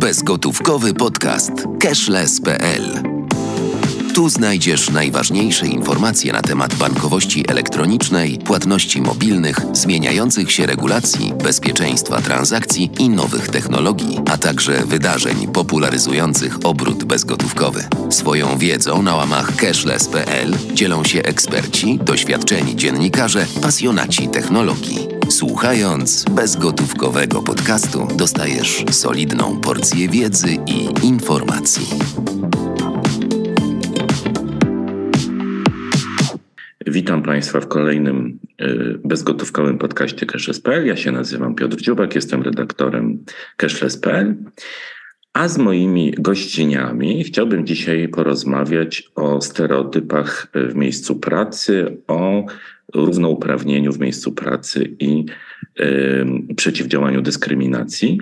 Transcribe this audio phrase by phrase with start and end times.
[0.00, 3.02] Bezgotówkowy podcast cashless.pl.
[4.14, 12.90] Tu znajdziesz najważniejsze informacje na temat bankowości elektronicznej, płatności mobilnych, zmieniających się regulacji, bezpieczeństwa transakcji
[12.98, 17.84] i nowych technologii, a także wydarzeń popularyzujących obrót bezgotówkowy.
[18.10, 25.09] Swoją wiedzą na łamach cashless.pl dzielą się eksperci, doświadczeni dziennikarze, pasjonaci technologii.
[25.40, 31.86] Słuchając bezgotówkowego podcastu dostajesz solidną porcję wiedzy i informacji.
[36.86, 38.74] Witam Państwa w kolejnym e,
[39.04, 40.86] bezgotówkowym podcaście Cashless.pl.
[40.86, 43.24] Ja się nazywam Piotr Dziubak, jestem redaktorem
[43.56, 44.36] Cashless.pl.
[45.32, 52.44] A z moimi gościniami chciałbym dzisiaj porozmawiać o stereotypach w miejscu pracy, o
[52.94, 55.24] równouprawnieniu w miejscu pracy i
[55.80, 58.18] y, przeciwdziałaniu dyskryminacji.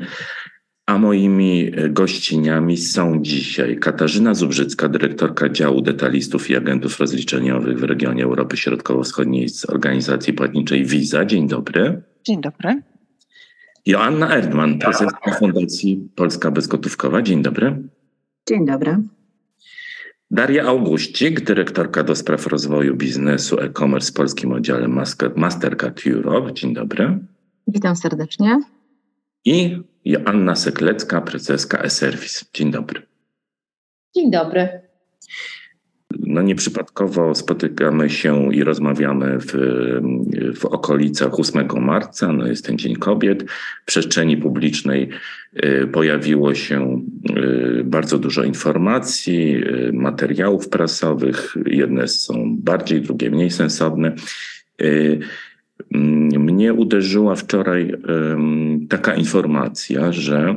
[0.86, 8.24] A moimi gościniami są dzisiaj Katarzyna Zubrzycka, dyrektorka działu detalistów i agentów rozliczeniowych w regionie
[8.24, 11.24] Europy Środkowo-Wschodniej z organizacji płatniczej Visa.
[11.24, 12.02] Dzień dobry.
[12.24, 12.82] Dzień dobry.
[13.86, 17.22] Joanna Erdman, prezeska Fundacji Polska Bezgotówkowa.
[17.22, 17.82] Dzień dobry.
[18.48, 18.96] Dzień dobry.
[20.38, 24.88] Daria Augustik, dyrektorka do spraw rozwoju biznesu e-commerce w polskim oddziale
[25.36, 26.52] Mastercard Europe.
[26.52, 27.18] Dzień dobry.
[27.66, 28.60] Witam serdecznie.
[29.44, 32.44] I Joanna Seklecka, prezeska e-service.
[32.54, 33.02] Dzień dobry.
[34.16, 34.80] Dzień dobry.
[36.16, 39.52] No nieprzypadkowo spotykamy się i rozmawiamy w,
[40.56, 43.50] w okolicach 8 marca, no jest ten Dzień Kobiet.
[43.82, 45.08] W przestrzeni publicznej
[45.64, 47.02] y, pojawiło się
[47.80, 51.54] y, bardzo dużo informacji, y, materiałów prasowych.
[51.66, 54.14] Jedne są bardziej, drugie mniej sensowne.
[56.38, 57.94] Mnie uderzyła wczoraj
[58.88, 60.56] taka informacja, że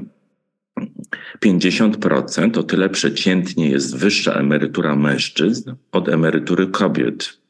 [1.45, 7.41] 50%, o tyle przeciętnie jest wyższa emerytura mężczyzn od emerytury kobiet.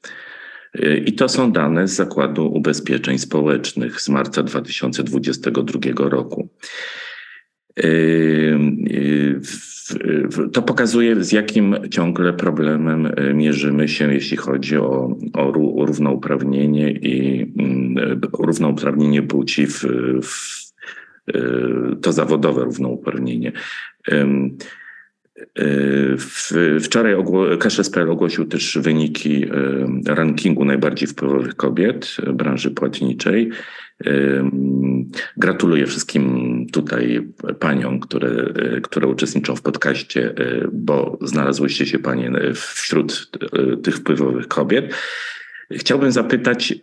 [0.76, 6.50] Y, I to są dane z Zakładu Ubezpieczeń Społecznych z marca 2022 roku.
[7.80, 7.84] Y,
[8.92, 9.42] y,
[10.53, 15.52] to pokazuje, z jakim ciągle problemem mierzymy się, jeśli chodzi o, o
[15.86, 19.86] równouprawnienie i mm, równouprawnienie płci w,
[20.22, 20.61] w
[22.02, 23.52] to zawodowe równouprawnienie.
[26.80, 27.16] Wczoraj
[27.59, 29.46] Cash.pl ogłosił też wyniki
[30.08, 33.50] rankingu najbardziej wpływowych kobiet branży płatniczej.
[35.38, 37.28] Gratuluję wszystkim tutaj
[37.60, 40.34] paniom, które, które uczestniczą w podcaście,
[40.74, 43.31] bo znalazłyście się panie wśród
[43.84, 44.94] tych wpływowych kobiet.
[45.72, 46.74] Chciałbym zapytać,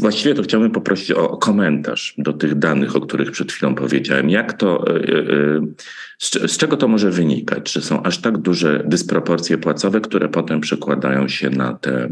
[0.00, 4.30] właściwie to chciałbym poprosić o komentarz do tych danych, o których przed chwilą powiedziałem.
[4.30, 7.72] Jak to, e, z czego to może wynikać?
[7.72, 12.08] Czy są aż tak duże dysproporcje płacowe, które potem przekładają się na te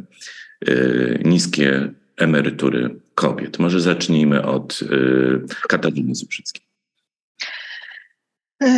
[1.25, 3.59] niskie emerytury kobiet?
[3.59, 4.81] Może zacznijmy od
[5.69, 6.62] Katarzyny Zubrzyckiej.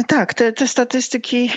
[0.07, 1.51] Tak, te, te statystyki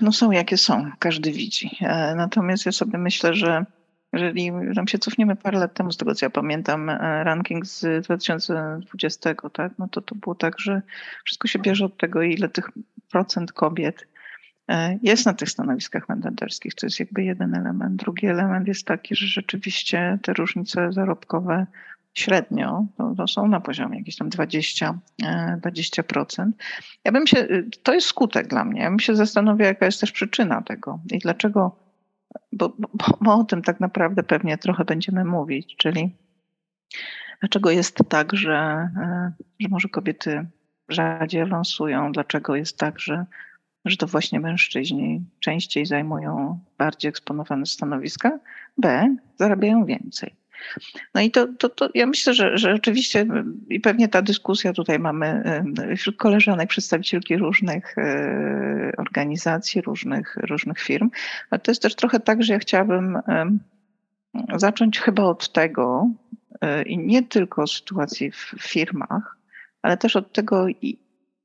[0.00, 1.70] no są jakie są, każdy widzi.
[2.16, 3.64] Natomiast ja sobie myślę, że
[4.12, 8.04] jeżeli tam się cofniemy parę lat temu, z tego co ja pamiętam, e, ranking z
[8.04, 10.82] 2020, tak, no to to było tak, że
[11.24, 12.70] wszystko się bierze od tego, ile tych
[13.10, 14.06] procent kobiet
[14.68, 16.74] e, jest na tych stanowiskach menedżerskich.
[16.74, 17.96] To jest jakby jeden element.
[17.96, 21.66] Drugi element jest taki, że rzeczywiście te różnice zarobkowe
[22.14, 24.98] średnio to, to są na poziomie jakieś tam 20,
[25.62, 26.42] 20%.
[26.42, 26.52] E,
[27.04, 27.48] ja bym się,
[27.82, 28.82] to jest skutek dla mnie.
[28.82, 31.89] Ja bym się zastanowiła, jaka jest też przyczyna tego i dlaczego
[32.52, 32.88] bo, bo,
[33.20, 36.16] bo o tym tak naprawdę pewnie trochę będziemy mówić, czyli
[37.40, 38.54] dlaczego jest tak, że,
[38.96, 40.46] e, że może kobiety
[40.88, 43.24] rzadziej awansują, dlaczego jest tak, że,
[43.84, 48.38] że to właśnie mężczyźni częściej zajmują bardziej eksponowane stanowiska,
[48.78, 50.39] B, zarabiają więcej.
[51.14, 53.26] No i to, to, to ja myślę, że, że rzeczywiście
[53.68, 55.42] i pewnie ta dyskusja tutaj mamy
[55.96, 61.10] wśród koleżanek, przedstawicielki różnych e, organizacji, różnych, różnych firm,
[61.50, 63.18] ale to jest też trochę tak, że ja chciałabym
[64.54, 66.10] zacząć chyba od tego
[66.86, 69.36] i nie tylko sytuacji w firmach,
[69.82, 70.66] ale też od tego,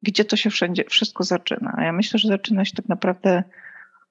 [0.01, 1.77] gdzie to się wszędzie, wszystko zaczyna.
[1.81, 3.44] Ja myślę, że zaczyna się tak naprawdę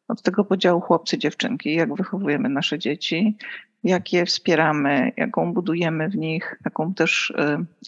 [0.09, 3.37] od tego podziału chłopcy, dziewczynki, jak wychowujemy nasze dzieci,
[3.85, 7.31] jak je wspieramy, jaką budujemy w nich, taką też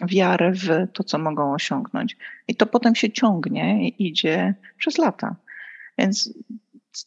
[0.02, 2.16] y, wiarę w to, co mogą osiągnąć.
[2.48, 5.36] I to potem się ciągnie i idzie przez lata.
[5.98, 6.34] Więc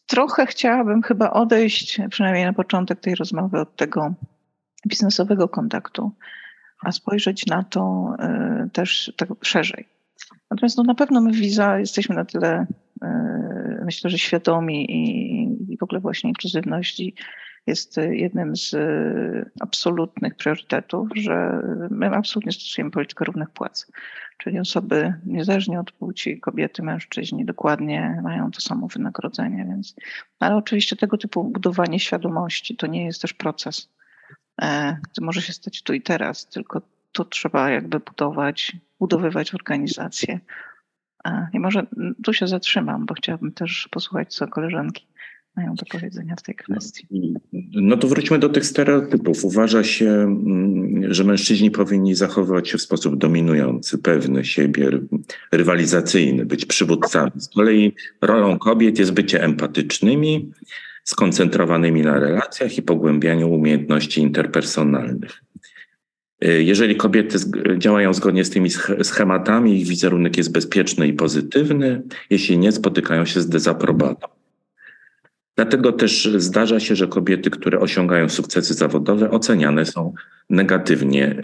[0.08, 4.14] trochę chciałabym chyba odejść, przynajmniej na początek tej rozmowy, od tego
[4.88, 6.12] biznesowego kontaktu,
[6.84, 8.14] a spojrzeć na to
[8.66, 9.88] y, też tak szerzej.
[10.52, 12.66] Natomiast no, na pewno my w Visa jesteśmy na tyle,
[13.86, 17.16] myślę, że świadomi i, i w ogóle właśnie inkluzywności
[17.68, 18.76] jest jednym z
[19.60, 23.92] absolutnych priorytetów, że my absolutnie stosujemy politykę równych płac.
[24.38, 29.66] Czyli osoby niezależnie od płci, kobiety, mężczyźni, dokładnie mają to samo wynagrodzenie.
[29.70, 29.96] Więc,
[30.40, 33.90] ale oczywiście tego typu budowanie świadomości to nie jest też proces,
[34.62, 36.82] e, który może się stać tu i teraz, tylko
[37.12, 40.40] to trzeba jakby budować, budowywać organizację.
[41.26, 41.86] E, I może
[42.24, 45.09] tu się zatrzymam, bo chciałabym też posłuchać, co koleżanki
[45.56, 47.08] mają do powiedzenia w tej kwestii.
[47.74, 49.46] No to wróćmy do tych stereotypów.
[49.46, 54.90] Uważa się, mm, że mężczyźni powinni zachowywać się w sposób dominujący, pewny siebie,
[55.52, 57.32] rywalizacyjny, być przywódcami.
[57.36, 60.52] Z kolei rolą kobiet jest bycie empatycznymi,
[61.04, 65.44] skoncentrowanymi na relacjach i pogłębianiu umiejętności interpersonalnych.
[66.46, 67.38] Y, jeżeli kobiety
[67.78, 68.70] działają zgodnie z tymi
[69.04, 74.39] schematami, ich wizerunek jest bezpieczny i pozytywny, jeśli nie, spotykają się z dezaprobatą.
[75.60, 80.14] Dlatego też zdarza się, że kobiety, które osiągają sukcesy zawodowe, oceniane są
[80.50, 81.42] negatywnie.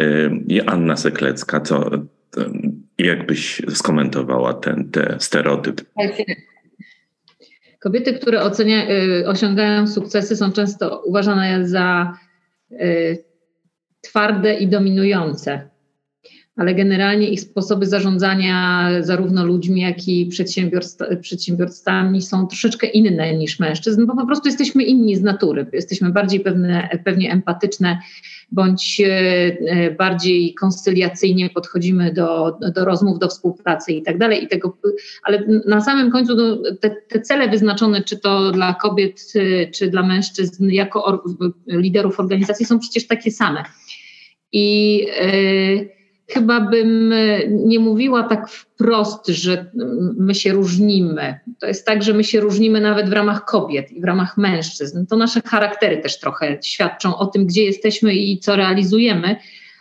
[0.48, 1.90] I Anna Seklecka, co
[2.98, 5.82] jakbyś skomentowała ten, te stereotyp?
[7.80, 12.18] Kobiety, które ocenia, y, osiągają sukcesy, są często uważane za
[12.72, 13.24] y,
[14.02, 15.70] twarde i dominujące
[16.56, 20.30] ale generalnie ich sposoby zarządzania zarówno ludźmi, jak i
[21.22, 25.68] przedsiębiorstwami są troszeczkę inne niż mężczyzn, bo po prostu jesteśmy inni z natury.
[25.74, 28.00] Jesteśmy bardziej pewne, pewnie empatyczne,
[28.52, 34.44] bądź e, bardziej konstyliacyjnie podchodzimy do, do rozmów, do współpracy i tak dalej.
[34.44, 34.78] I tego,
[35.24, 39.90] ale na samym końcu no, te, te cele wyznaczone, czy to dla kobiet, e, czy
[39.90, 41.22] dla mężczyzn, jako or,
[41.68, 43.64] liderów organizacji, są przecież takie same.
[44.52, 45.96] I yy,
[46.28, 49.72] chyba bym e, nie mówiła tak wprost, że
[50.18, 51.40] my się różnimy.
[51.60, 55.06] To jest tak, że my się różnimy nawet w ramach kobiet i w ramach mężczyzn.
[55.06, 59.36] To nasze charaktery też trochę świadczą o tym, gdzie jesteśmy i co realizujemy.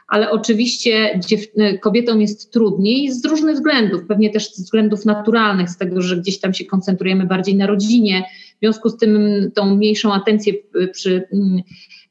[0.08, 1.20] Ale oczywiście
[1.56, 6.16] e, kobietom jest trudniej z różnych względów, pewnie też z względów naturalnych, z tego, że
[6.16, 8.24] gdzieś tam się koncentrujemy bardziej na rodzinie,
[8.56, 9.18] w związku z tym
[9.54, 10.52] tą mniejszą atencję
[10.92, 12.03] przy E, e,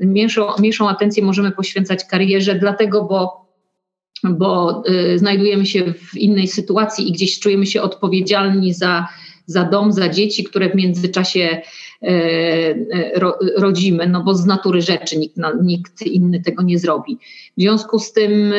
[0.00, 3.48] mniejszą, mniejszą atencję możemy poświęcać karierze, dlatego, bo
[4.24, 4.82] bo
[5.16, 9.08] znajdujemy się w innej sytuacji i gdzieś czujemy się odpowiedzialni za,
[9.46, 11.62] za dom, za dzieci, które w międzyczasie
[13.56, 17.18] rodzimy, no bo z natury rzeczy nikt, nikt inny tego nie zrobi.
[17.56, 18.52] W związku z tym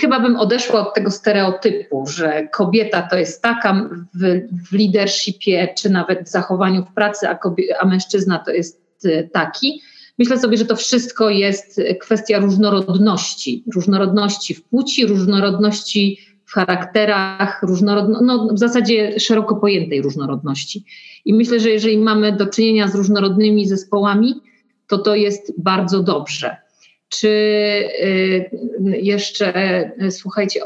[0.00, 5.90] chyba bym odeszła od tego stereotypu, że kobieta to jest taka w, w leadershipie, czy
[5.90, 7.38] nawet w zachowaniu w pracy, a,
[7.80, 9.82] a mężczyzna to jest e, taki.
[10.18, 18.20] Myślę sobie, że to wszystko jest kwestia różnorodności, różnorodności w płci, różnorodności w charakterach, różnorodno,
[18.22, 20.84] no, w zasadzie szeroko pojętej różnorodności.
[21.24, 24.34] I myślę, że jeżeli mamy do czynienia z różnorodnymi zespołami,
[24.86, 26.56] to to jest bardzo dobrze.
[27.08, 28.50] Czy y,
[29.02, 30.60] jeszcze, y, słuchajcie,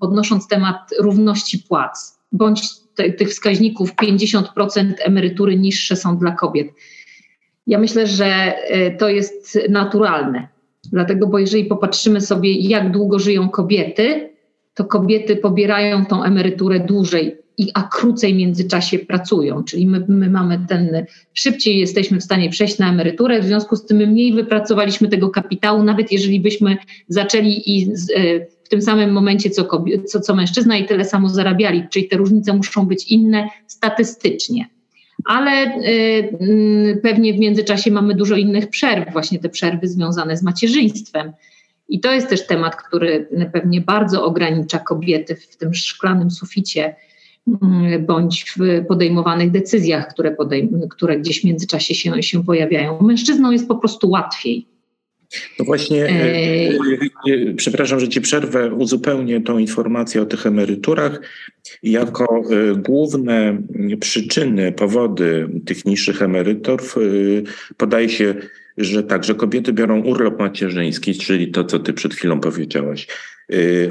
[0.00, 2.62] podnosząc temat równości płac, bądź
[2.94, 6.68] te, tych wskaźników 50% emerytury niższe są dla kobiet.
[7.66, 10.48] Ja myślę, że y, to jest naturalne.
[10.92, 14.31] Dlatego, bo jeżeli popatrzymy sobie, jak długo żyją kobiety,
[14.74, 17.42] to kobiety pobierają tą emeryturę dłużej
[17.74, 22.78] a krócej w międzyczasie pracują, czyli my, my, mamy ten, szybciej jesteśmy w stanie przejść
[22.78, 26.76] na emeryturę, w związku z tym my mniej wypracowaliśmy tego kapitału, nawet jeżeli byśmy
[27.08, 29.68] zaczęli i z, e, w tym samym momencie co,
[30.06, 34.68] co, co mężczyzna i tyle samo zarabiali, czyli te różnice muszą być inne statystycznie.
[35.24, 41.32] Ale y, pewnie w międzyczasie mamy dużo innych przerw, właśnie te przerwy związane z macierzyństwem.
[41.92, 46.94] I to jest też temat, który pewnie bardzo ogranicza kobiety w tym szklanym suficie
[47.46, 53.02] Mm, bądź w podejmowanych decyzjach, które, podejm- które gdzieś w międzyczasie się, się pojawiają.
[53.02, 54.66] Mężczyznom jest po prostu łatwiej.
[55.58, 56.08] No właśnie, e...
[56.08, 56.70] e,
[57.26, 61.20] e przepraszam, że ci przerwę, uzupełnię tą informację o tych emeryturach.
[61.82, 62.42] Jako
[62.76, 63.62] główne
[64.00, 66.82] przyczyny, powody tych niższych emerytur
[67.76, 68.34] podaje się
[68.78, 73.06] że także kobiety biorą urlop macierzyński, czyli to, co ty przed chwilą powiedziałaś.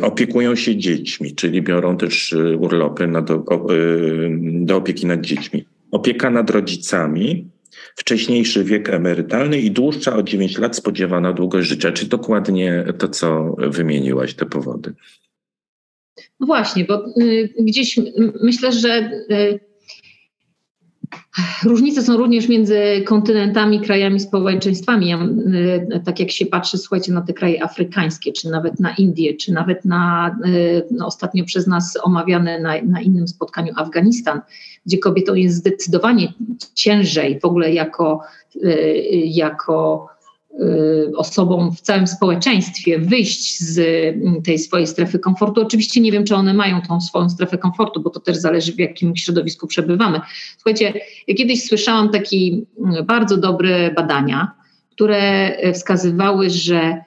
[0.02, 3.46] Opiekują się dziećmi, czyli biorą też urlopy do,
[4.42, 5.66] do opieki nad dziećmi.
[5.92, 7.48] Opieka nad rodzicami,
[7.96, 11.92] wcześniejszy wiek emerytalny i dłuższa o 9 lat spodziewana długość życia.
[11.92, 14.94] Czy dokładnie to, co wymieniłaś, te powody?
[16.40, 18.00] No właśnie, bo y, gdzieś
[18.44, 19.71] myślę, że y,
[21.64, 25.10] Różnice są również między kontynentami, krajami, społeczeństwami.
[25.10, 25.20] Ja,
[26.06, 29.86] tak jak się patrzy, słuchajcie, na te kraje afrykańskie, czy nawet na Indię, czy nawet
[29.86, 30.36] na
[30.92, 34.42] no, ostatnio przez nas omawiane na, na innym spotkaniu Afganistan,
[34.86, 36.34] gdzie kobietą jest zdecydowanie
[36.74, 38.22] ciężej w ogóle jako,
[39.26, 40.21] jako Y,
[41.16, 45.62] osobom w całym społeczeństwie wyjść z mm, tej swojej strefy komfortu.
[45.62, 48.80] Oczywiście nie wiem, czy one mają tą swoją strefę komfortu, bo to też zależy, w
[48.80, 50.20] jakim środowisku przebywamy.
[50.56, 50.94] Słuchajcie,
[51.28, 54.52] ja kiedyś słyszałam takie mm, bardzo dobre badania,
[54.92, 57.02] które wskazywały, że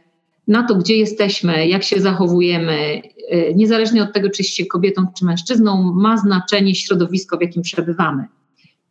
[0.49, 5.25] na to, gdzie jesteśmy, jak się zachowujemy, y, niezależnie od tego, czy jesteście kobietą czy
[5.25, 8.25] mężczyzną, ma znaczenie środowisko, w jakim przebywamy.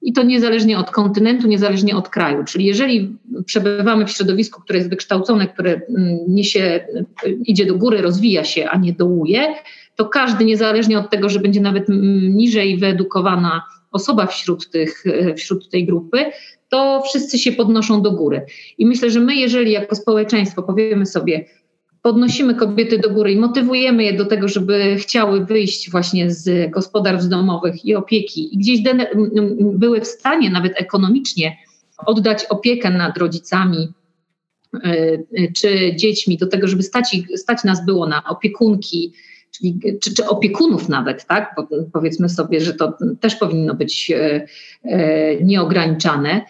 [0.04, 2.44] I to niezależnie od kontynentu, niezależnie od kraju.
[2.44, 6.88] Czyli jeżeli przebywamy w środowisku, które jest wykształcone, które mm, niesie,
[7.46, 9.56] idzie do góry, rozwija się, a nie dołuje,
[9.96, 11.86] to każdy, niezależnie od tego, że będzie nawet
[12.30, 15.04] niżej wyedukowana osoba wśród, tych,
[15.38, 16.26] wśród tej grupy,
[16.70, 18.46] to wszyscy się podnoszą do góry.
[18.78, 21.46] I myślę, że my, jeżeli jako społeczeństwo powiemy sobie,
[22.04, 27.30] podnosimy kobiety do góry i motywujemy je do tego, żeby chciały wyjść właśnie z gospodarstw
[27.30, 28.82] domowych i opieki i gdzieś
[29.60, 31.58] były w stanie nawet ekonomicznie
[32.06, 33.94] oddać opiekę nad rodzicami
[34.74, 34.80] e,
[35.34, 39.14] e, czy dziećmi do tego, żeby stać, stać nas było na opiekunki,
[39.52, 41.56] czyli, czy, czy opiekunów nawet, tak?
[41.58, 44.48] Bo powiedzmy sobie, że to też powinno być e,
[45.44, 46.42] nieograniczane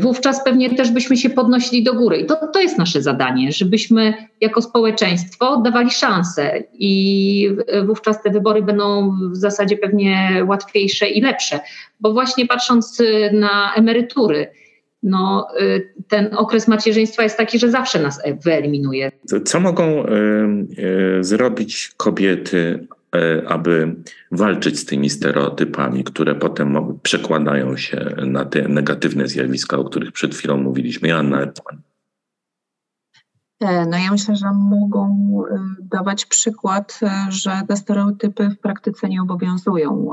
[0.00, 2.16] wówczas pewnie też byśmy się podnosili do góry.
[2.16, 7.56] I to, to jest nasze zadanie, żebyśmy jako społeczeństwo dawali szansę i
[7.86, 11.60] wówczas te wybory będą w zasadzie pewnie łatwiejsze i lepsze.
[12.00, 14.48] Bo właśnie patrząc na emerytury,
[15.02, 19.12] no, y, ten okres macierzyństwa jest taki, że zawsze nas wyeliminuje.
[19.44, 20.08] Co mogą y,
[21.18, 23.01] y, zrobić kobiety, E,
[23.46, 23.96] aby
[24.30, 30.34] walczyć z tymi stereotypami, które potem przekładają się na te negatywne zjawiska, o których przed
[30.34, 31.08] chwilą mówiliśmy.
[31.08, 31.82] Joanna Epman.
[33.62, 39.22] No ja myślę, że mogą e, dawać przykład, e, że te stereotypy w praktyce nie
[39.22, 40.10] obowiązują.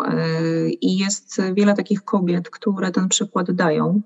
[0.82, 4.02] I jest wiele takich kobiet, które ten przykład dają.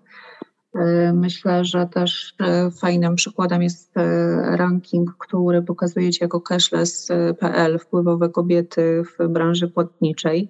[0.75, 7.79] E, myślę, że też e, fajnym przykładem jest e, ranking, który pokazuje Ci jako cashless.pl
[7.79, 10.49] wpływowe kobiety w branży płatniczej.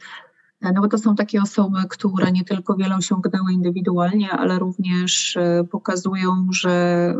[0.62, 5.38] No bo to są takie osoby, które nie tylko wiele osiągnęły indywidualnie, ale również
[5.72, 7.16] pokazują, że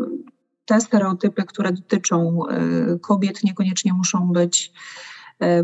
[0.64, 2.38] te stereotypy, które dotyczą
[3.00, 4.72] kobiet, niekoniecznie muszą być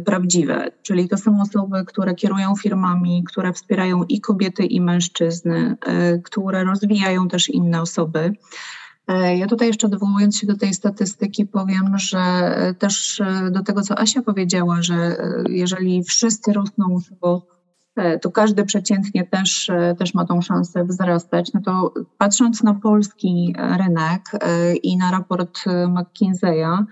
[0.05, 6.19] prawdziwe, czyli to są osoby, które kierują firmami, które wspierają i kobiety, i mężczyzny, e,
[6.19, 8.33] które rozwijają też inne osoby.
[9.09, 13.99] E, ja tutaj jeszcze odwołując się do tej statystyki powiem, że też do tego, co
[13.99, 15.17] Asia powiedziała, że
[15.49, 17.47] jeżeli wszyscy rosną, to,
[18.23, 21.53] to każdy przeciętnie też, też ma tą szansę wzrastać.
[21.53, 24.31] No to patrząc na polski rynek
[24.83, 26.85] i na raport McKinsey'a,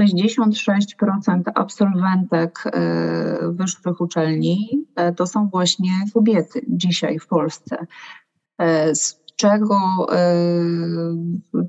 [0.00, 7.86] 66% absolwentek e, wyższych uczelni e, to są właśnie kobiety dzisiaj w Polsce.
[8.58, 9.76] E, z czego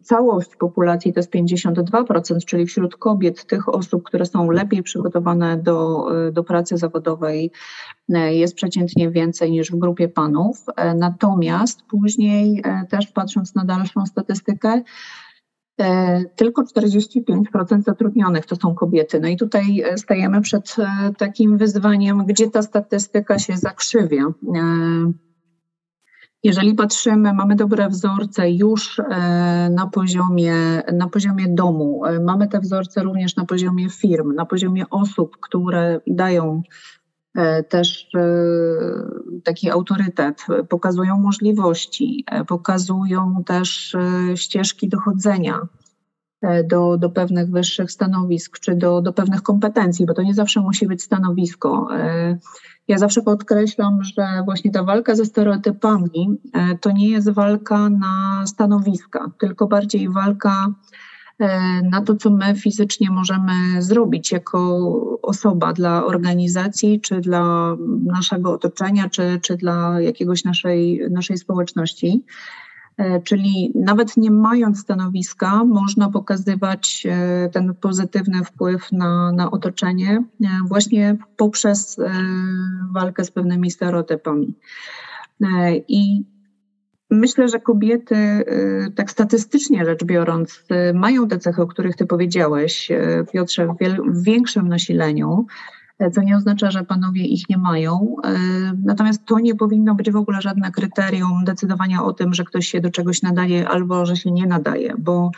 [0.03, 6.07] całość populacji to jest 52%, czyli wśród kobiet, tych osób, które są lepiej przygotowane do,
[6.31, 7.51] do pracy zawodowej,
[8.09, 10.65] jest przeciętnie więcej niż w grupie panów.
[10.95, 14.81] Natomiast później, też patrząc na dalszą statystykę,
[16.35, 19.19] tylko 45% zatrudnionych to są kobiety.
[19.19, 24.23] No i tutaj e, stajemy przed e, takim wyzwaniem, gdzie ta statystyka się zakrzywia.
[26.43, 29.01] Jeżeli patrzymy, mamy dobre wzorce już
[29.71, 30.55] na poziomie,
[30.93, 36.61] na poziomie domu, mamy te wzorce również na poziomie firm, na poziomie osób, które dają
[36.61, 37.02] E,
[37.69, 38.19] też e,
[39.43, 43.97] taki autorytet, pokazują możliwości, e, pokazują też
[44.35, 45.59] ścieżki dochodzenia
[46.69, 50.87] do, do pewnych wyższych stanowisk czy do, do pewnych kompetencji, bo to nie zawsze musi
[50.87, 51.87] być stanowisko.
[52.87, 56.39] Ja zawsze podkreślam, że właśnie ta walka ze stereotypami
[56.81, 61.12] to nie jest walka na stanowiska, tylko bardziej walka E,
[61.83, 67.75] na to, co my fizycznie możemy zrobić jako osoba dla organizacji, czy dla
[68.05, 72.23] naszego otoczenia, czy, czy dla jakiegoś naszej, naszej społeczności.
[72.97, 80.23] E, czyli nawet nie mając stanowiska, można pokazywać e, ten pozytywny wpływ na, na otoczenie
[80.67, 81.97] właśnie poprzez
[82.91, 84.55] walkę z pewnymi stereotypami.
[85.87, 86.23] I
[87.13, 92.05] Myślę, że kobiety, y, tak statystycznie rzecz biorąc, y, mają te cechy, o których Ty
[92.05, 95.45] powiedziałeś, y, Piotrze, w, większym nasileniu.
[96.13, 98.15] co nie oznacza, że panowie ich nie mają.
[98.83, 102.81] Natomiast to nie powinno być w ogóle żadne kryterium decydowania o tym, że ktoś się
[102.81, 105.31] do czegoś nadaje albo że się nie nadaje, bo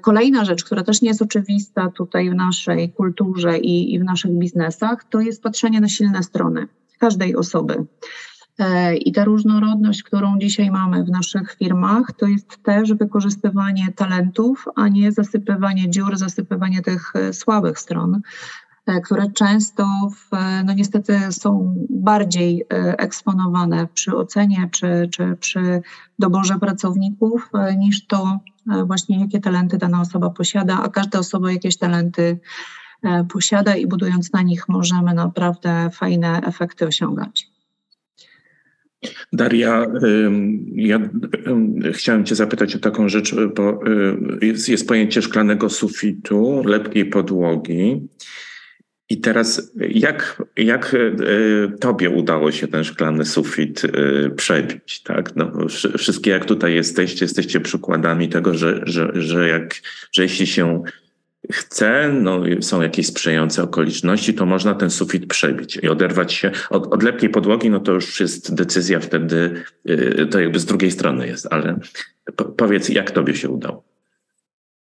[0.00, 4.30] Kolejna rzecz, która też nie jest oczywista tutaj w naszej kulturze i, i w naszych
[4.30, 6.66] biznesach, to jest patrzenie na silne strony
[6.98, 7.84] każdej osoby.
[8.58, 14.64] E, I ta różnorodność, którą dzisiaj mamy w naszych firmach, to jest też wykorzystywanie talentów,
[14.76, 18.20] a nie zasypywanie dziur, zasypywanie tych e, słabych stron,
[18.86, 19.86] e, które często
[20.16, 22.64] w, no niestety są bardziej
[22.98, 25.82] eksponowane przy ocenie czy, czy przy
[26.18, 28.38] doborze pracowników niż to
[28.86, 32.38] właśnie jakie talenty dana osoba posiada, a każda osoba jakieś talenty
[33.32, 37.55] posiada i budując na nich możemy naprawdę fajne efekty osiągać.
[39.32, 39.86] Daria,
[40.74, 41.00] ja
[41.92, 43.80] chciałem Cię zapytać o taką rzecz, bo
[44.42, 48.08] y, jest, jest pojęcie szklanego sufitu, lepkiej podłogi.
[49.10, 55.02] I teraz, jak, jak y, Tobie udało się ten szklany sufit y, przebić?
[55.02, 55.36] Tak?
[55.36, 55.52] No,
[55.98, 59.74] wszystkie, jak tutaj jesteście, jesteście przykładami tego, że, że, że, jak,
[60.12, 60.82] że jeśli się
[61.52, 66.94] chce, no, są jakieś sprzyjające okoliczności, to można ten sufit przebić i oderwać się od,
[66.94, 71.26] od lepkiej podłogi, no to już jest decyzja wtedy, yy, to jakby z drugiej strony
[71.26, 71.78] jest, ale
[72.36, 73.84] po, powiedz, jak tobie się udało?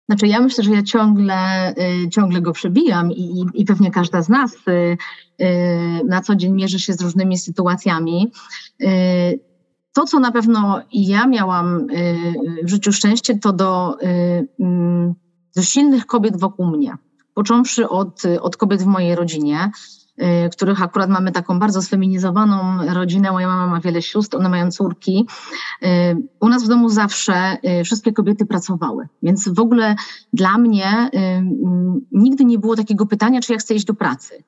[0.09, 1.71] Znaczy ja myślę, że ja ciągle,
[2.05, 5.47] y, ciągle go przebijam i, i pewnie każda z nas y, y,
[6.09, 8.33] na co dzień mierzy się z różnymi sytuacjami.
[9.93, 11.87] To, co na pewno ja miałam
[12.63, 13.97] w życiu szczęście, to do
[15.57, 16.97] mm, ze silnych kobiet wokół mnie.
[17.35, 19.71] Począwszy od, od kobiet w mojej rodzinie,
[20.47, 23.33] y, których akurat mamy taką bardzo sfeminizowaną rodzinę.
[23.33, 25.27] Moja mama ma wiele sióstr, one mają córki.
[25.83, 25.87] Y,
[26.41, 29.97] u nas w domu zawsze y, wszystkie kobiety pracowały, więc w ogóle
[30.33, 31.11] dla mnie
[32.13, 34.45] nigdy nie było takiego pytania, czy ja chcę iść do pracy.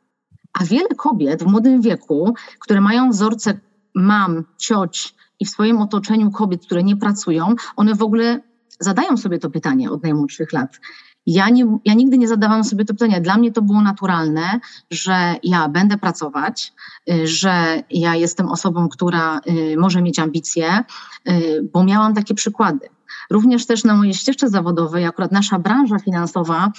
[0.61, 3.61] A wiele kobiet w młodym wieku, które mają wzorce
[3.94, 8.40] mam, cioć i w swoim otoczeniu kobiet, które nie pracują, one w ogóle
[8.84, 10.80] zadają sobie to pytanie od najmłodszych lat.
[11.26, 13.20] Ja, nie, ja nigdy nie zadawałam sobie to pytania.
[13.20, 14.60] Dla mnie to było naturalne,
[14.90, 16.72] że ja będę pracować,
[17.10, 20.85] y, że ja jestem osobą, która y, może mieć ambicje,
[21.28, 22.88] y, bo miałam takie przykłady.
[23.30, 26.72] Również też na mojej ścieżce zawodowej, akurat nasza branża finansowa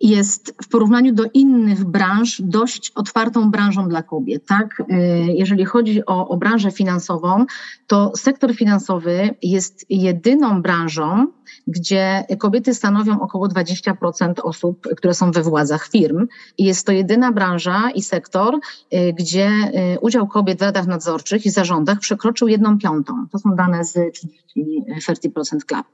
[0.00, 4.46] jest w porównaniu do innych branż dość otwartą branżą dla kobiet.
[4.46, 4.80] Tak?
[4.80, 4.84] Y,
[5.28, 7.46] jeżeli chodzi o, o branżę finansową,
[7.86, 11.26] to sektor finansowy jest jedyną branżą,
[11.66, 16.26] gdzie kobiety stanowią około 20% osób, które są we władzach firm.
[16.58, 19.48] Jest to jedyna branża i sektor, y, gdzie
[19.96, 23.26] y, udział kobiet w radach nadzorczych i zarządach przekroczył jedną piątą.
[23.32, 25.86] To są dane z 30% Club.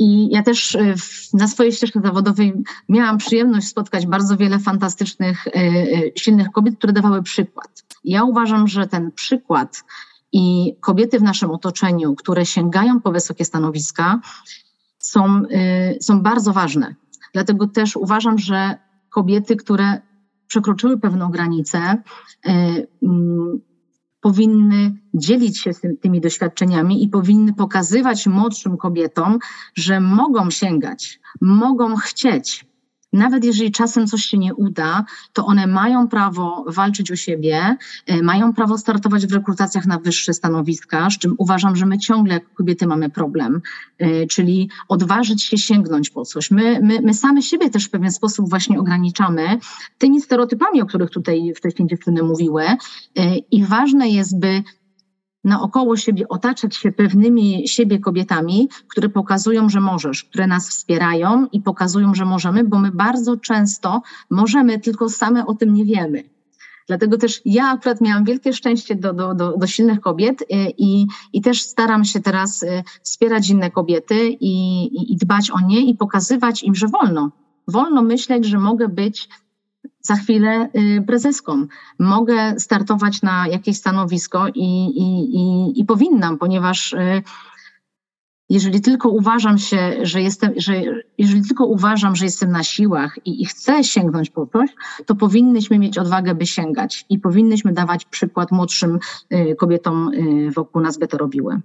[0.00, 0.94] I ja też y,
[1.34, 2.52] na swojej ścieżce zawodowej
[2.88, 7.84] miałam przyjemność spotkać bardzo wiele fantastycznych, y, y, silnych kobiet, które dawały przykład.
[8.04, 9.84] Ja uważam, że ten przykład
[10.32, 14.20] i kobiety w naszym otoczeniu, które sięgają po wysokie stanowiska,
[14.98, 15.42] są,
[16.00, 16.94] są bardzo ważne.
[17.32, 18.76] Dlatego też uważam, że
[19.10, 20.00] kobiety, które
[20.46, 22.02] przekroczyły pewną granicę,
[23.02, 23.60] mm,
[24.20, 29.38] powinny dzielić się tymi doświadczeniami i powinny pokazywać młodszym kobietom,
[29.74, 32.64] że mogą sięgać, mogą chcieć,
[33.12, 38.22] nawet jeżeli czasem coś się nie uda, to one mają prawo walczyć o siebie, e,
[38.22, 42.54] mają prawo startować w rekrutacjach na wyższe stanowiska, z czym uważam, że my ciągle jako
[42.54, 43.60] kobiety mamy problem,
[43.98, 46.50] e, czyli odważyć się sięgnąć po coś.
[46.50, 49.58] My, my, my same siebie też w pewien sposób właśnie ograniczamy
[49.98, 52.76] tymi stereotypami, o których tutaj wcześniej dziewczyny mówiły e,
[53.36, 54.62] i ważne jest, by
[55.44, 61.60] naokoło siebie otaczać się pewnymi siebie kobietami, które pokazują, że możesz, które nas wspierają i
[61.60, 66.24] pokazują, że możemy, bo my bardzo często możemy, tylko same o tym nie wiemy.
[66.90, 70.46] Dlatego też ja akurat miałam wielkie szczęście do, do, do, do silnych kobiet y,
[70.78, 75.60] i, i też staram się teraz y, wspierać inne kobiety i, i, i dbać o
[75.60, 77.30] nie i pokazywać im, że wolno.
[77.68, 79.28] Wolno myśleć, że mogę być
[80.02, 81.66] za chwilę y, prezeską.
[81.98, 87.22] Mogę startować na jakieś stanowisko i, i, i, i powinnam, ponieważ y,
[88.48, 90.82] jeżeli tylko uważam się, że jestem, że
[91.18, 94.70] jeżeli tylko uważam, że jestem na siłach i, i, chcę sięgnąć po coś,
[95.06, 98.98] to powinnyśmy mieć odwagę, by sięgać i powinnyśmy dawać przykład młodszym
[99.32, 100.10] y, kobietom
[100.54, 101.60] wokół nas, by to robiły.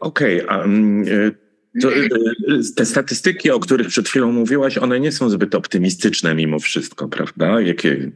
[0.00, 1.49] Okej, okay, um, to, e,
[2.76, 7.60] te statystyki, o których przed chwilą mówiłaś, one nie są zbyt optymistyczne mimo wszystko, prawda?
[7.60, 8.10] Jakie...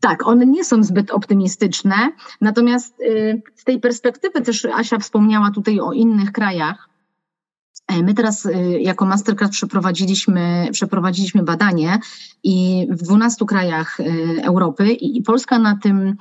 [0.00, 5.80] Tak, one nie są zbyt optymistyczne, natomiast y, z tej perspektywy też Asia wspomniała tutaj
[5.80, 6.90] o innych krajach.
[8.02, 8.48] My teraz
[8.80, 11.98] jako Mastercard przeprowadziliśmy, przeprowadziliśmy badanie
[12.42, 13.98] i w 12 krajach
[14.42, 16.16] Europy i Polska na tym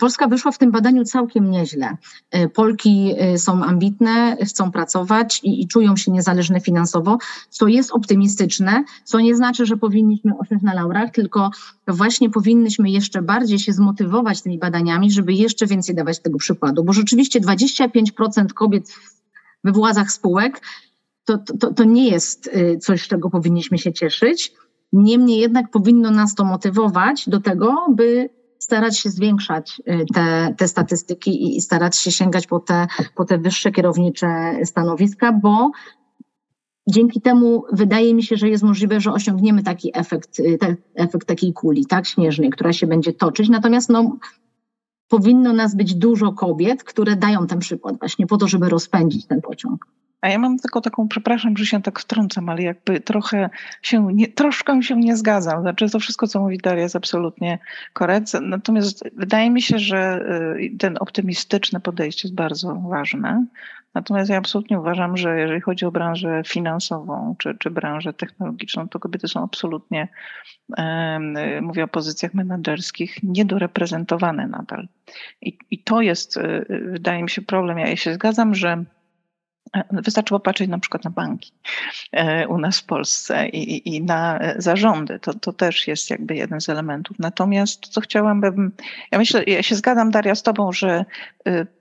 [0.00, 1.96] Polska wyszła w tym badaniu całkiem nieźle.
[2.30, 7.18] E, Polki e, są ambitne, chcą pracować i, i, czują się niezależne finansowo,
[7.50, 11.50] co jest optymistyczne, co nie znaczy, że powinniśmy osiąść na laurach, tylko
[11.88, 16.92] właśnie powinnyśmy jeszcze bardziej się zmotywować tymi badaniami, żeby jeszcze więcej dawać tego przykładu, bo
[16.92, 18.94] rzeczywiście 25% kobiet
[19.64, 20.60] we władzach spółek
[21.24, 24.52] to, to, to nie jest e, coś, z czego powinniśmy się cieszyć.
[24.92, 28.30] Niemniej jednak powinno nas to motywować do tego, by
[28.70, 33.38] starać się zwiększać y, te, te statystyki i starać się sięgać po te, po te
[33.38, 35.70] wyższe kierownicze stanowiska, bo
[36.88, 41.28] dzięki temu wydaje mi się, że jest możliwe, że osiągniemy taki efekt, y, te, efekt
[41.28, 43.48] takiej kuli, tak, śnieżnej, która się będzie toczyć.
[43.48, 44.16] Natomiast no,
[45.08, 49.40] powinno nas być dużo kobiet, które dają ten przykład właśnie po to, żeby rozpędzić ten
[49.40, 49.86] pociąg.
[50.20, 53.50] A ja mam tylko taką, przepraszam, że się tak wtrącam, ale jakby trochę
[53.82, 55.62] się, nie, troszkę się nie zgadzam.
[55.62, 57.58] Znaczy to wszystko, co mówi Daria jest absolutnie
[57.92, 58.40] korektne.
[58.40, 60.20] Natomiast wydaje mi się, że
[60.60, 63.46] y, ten optymistyczne podejście jest bardzo ważne.
[63.94, 68.98] Natomiast ja absolutnie uważam, że jeżeli chodzi o branżę finansową czy, czy branżę technologiczną, to
[68.98, 70.08] kobiety są absolutnie,
[71.62, 74.88] mówię o pozycjach menedżerskich, niedoreprezentowane nadal.
[75.42, 77.78] I, I to jest, y, wydaje mi się, problem.
[77.78, 78.84] Ja się zgadzam, że
[79.90, 81.52] Wystarczy popatrzeć na przykład na banki
[82.12, 85.18] e, u nas w Polsce i, i na zarządy.
[85.18, 87.18] To, to też jest jakby jeden z elementów.
[87.18, 88.72] Natomiast co chciałabym,
[89.10, 91.04] ja myślę, ja się zgadzam Daria z tobą, że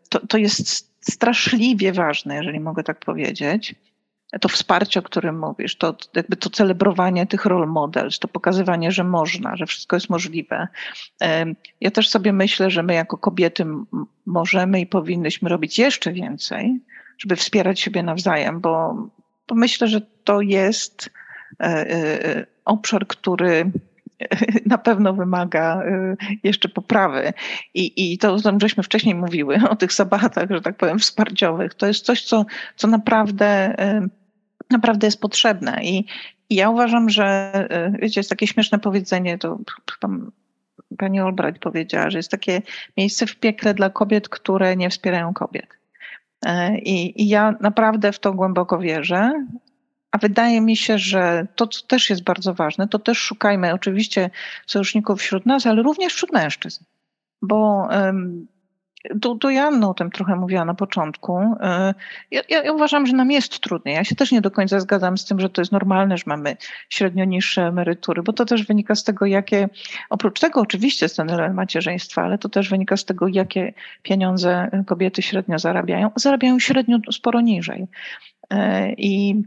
[0.09, 3.75] to, to jest straszliwie ważne, jeżeli mogę tak powiedzieć.
[4.41, 9.03] To wsparcie, o którym mówisz, to jakby to celebrowanie tych role models, to pokazywanie, że
[9.03, 10.67] można, że wszystko jest możliwe.
[11.81, 13.65] Ja też sobie myślę, że my jako kobiety
[14.25, 16.79] możemy i powinnyśmy robić jeszcze więcej,
[17.19, 18.95] żeby wspierać siebie nawzajem, bo,
[19.47, 21.09] bo myślę, że to jest
[21.59, 23.71] e, e, obszar, który
[24.65, 27.33] na pewno wymaga e, jeszcze poprawy.
[27.73, 31.73] I, i to, o czym żeśmy wcześniej mówiły, o tych sabatach, że tak powiem, wsparciowych,
[31.73, 33.75] to jest coś, co, co naprawdę,
[34.69, 35.79] naprawdę jest potrzebne.
[35.83, 36.05] I,
[36.49, 37.51] I ja uważam, że
[38.01, 39.59] wiecie, jest takie śmieszne powiedzenie, to
[39.99, 40.31] tam
[40.97, 42.61] pani Albright powiedziała, że jest takie
[42.97, 45.78] miejsce w piekle dla kobiet, które nie wspierają kobiet.
[46.45, 49.45] E, I, I ja naprawdę w to głęboko wierzę.
[50.11, 54.29] A wydaje mi się, że to, co też jest bardzo ważne, to też szukajmy oczywiście
[54.67, 56.83] sojuszników wśród nas, ale również wśród mężczyzn.
[57.41, 58.47] Bo um,
[59.21, 61.37] tu, tu Janna o tym trochę mówiła na początku.
[61.61, 61.93] E,
[62.31, 63.95] ja, ja, uważam, że nam jest trudniej.
[63.95, 66.57] Ja się też nie do końca zgadzam z tym, że to jest normalne, że mamy
[66.89, 69.69] średnio niższe emerytury, bo to też wynika z tego, jakie,
[70.09, 74.83] oprócz tego oczywiście jest ten element macierzyństwa, ale to też wynika z tego, jakie pieniądze
[74.85, 76.11] kobiety średnio zarabiają.
[76.15, 77.87] Zarabiają średnio sporo niżej.
[78.49, 79.43] E, I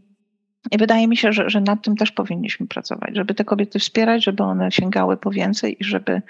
[0.71, 4.25] i wydaje mi się, że, że nad tym też powinniśmy pracować, żeby te kobiety wspierać,
[4.25, 6.23] żeby one sięgały po więcej i żeby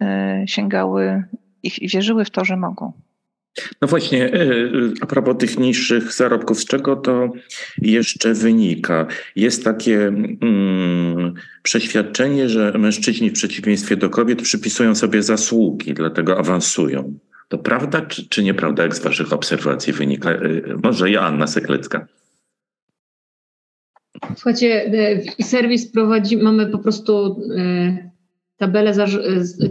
[0.00, 1.24] e, sięgały
[1.62, 2.92] i, wierzyły w to, że mogą.
[3.82, 4.70] No właśnie, e,
[5.00, 7.32] a propos tych niższych zarobków, z czego to
[7.78, 9.06] jeszcze wynika?
[9.36, 17.18] Jest takie mm, przeświadczenie, że mężczyźni w przeciwieństwie do kobiet przypisują sobie zasługi, dlatego awansują.
[17.48, 20.30] To prawda czy, czy nieprawda, jak z Waszych obserwacji wynika?
[20.30, 20.40] E,
[20.82, 22.06] może Joanna Seklecka.
[24.34, 24.90] Słuchajcie,
[25.38, 27.42] e, serwis prowadzi, mamy po prostu
[28.56, 28.92] tabelę,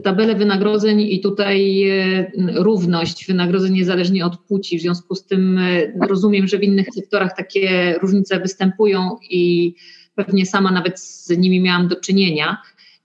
[0.03, 4.77] tabelę wynagrodzeń i tutaj e, równość wynagrodzeń niezależnie od płci.
[4.77, 9.75] W związku z tym e, rozumiem, że w innych sektorach takie różnice występują i
[10.15, 12.57] pewnie sama nawet z nimi miałam do czynienia.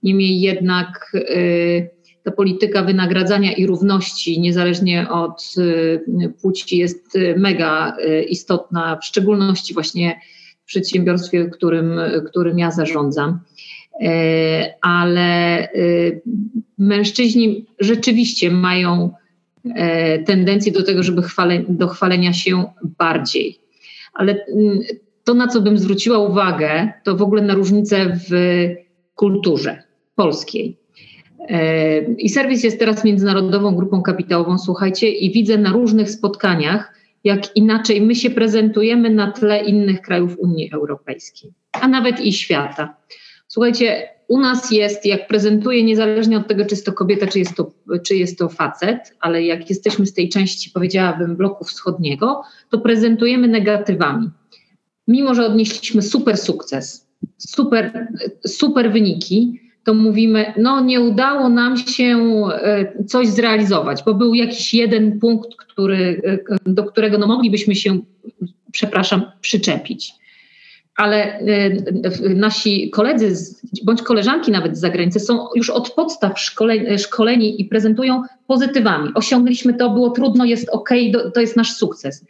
[0.02, 5.54] Niemniej jednak e, ta polityka wynagradzania i równości, niezależnie od
[6.42, 7.96] płci, jest mega
[8.28, 10.20] istotna, w szczególności właśnie
[10.62, 13.40] w przedsiębiorstwie, którym, którym ja zarządzam.
[14.00, 15.35] E, ale
[15.74, 16.20] e,
[16.78, 19.10] mężczyźni rzeczywiście mają
[19.74, 22.64] e, tendencję do tego, żeby chwale, do chwalenia się
[22.98, 23.58] bardziej.
[24.14, 24.78] Ale mm,
[25.24, 28.30] to, na co bym zwróciła uwagę, to w ogóle na różnicę w
[29.14, 29.82] kulturze
[30.14, 30.78] polskiej.
[32.18, 36.94] I serwis jest teraz międzynarodową grupą kapitałową, słuchajcie, i widzę na różnych spotkaniach,
[37.26, 42.96] jak inaczej my się prezentujemy na tle innych krajów Unii Europejskiej, a nawet i świata.
[43.48, 47.54] Słuchajcie, u nas jest, jak prezentuję, niezależnie od tego, czy jest to kobieta, czy jest
[47.54, 47.70] to,
[48.06, 53.48] czy jest to facet, ale jak jesteśmy z tej części, powiedziałabym, bloku wschodniego, to prezentujemy
[53.48, 54.30] negatywami.
[55.08, 57.08] Mimo, że odnieśliśmy super sukces,
[57.38, 58.08] super,
[58.46, 62.18] super wyniki, to mówimy, no nie udało nam się
[62.62, 67.98] e, coś zrealizować, bo był jakiś jeden punkt, który, e, do którego no moglibyśmy się,
[68.72, 70.12] przepraszam, przyczepić.
[70.96, 71.70] Ale e,
[72.34, 73.54] nasi koledzy
[73.84, 76.32] bądź koleżanki nawet z zagranicy są już od podstaw
[76.98, 79.10] szkoleni i prezentują pozytywami.
[79.14, 80.90] Osiągliśmy to, było trudno, jest ok,
[81.34, 82.24] to jest nasz sukces.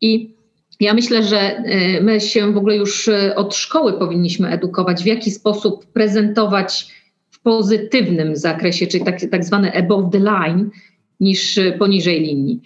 [0.00, 0.34] I
[0.80, 5.06] ja myślę, że y, my się w ogóle już y, od szkoły powinniśmy edukować, w
[5.06, 6.86] jaki sposób prezentować
[7.30, 10.70] w pozytywnym zakresie, czyli tak, tak zwane above the line,
[11.20, 12.60] niż y, poniżej linii.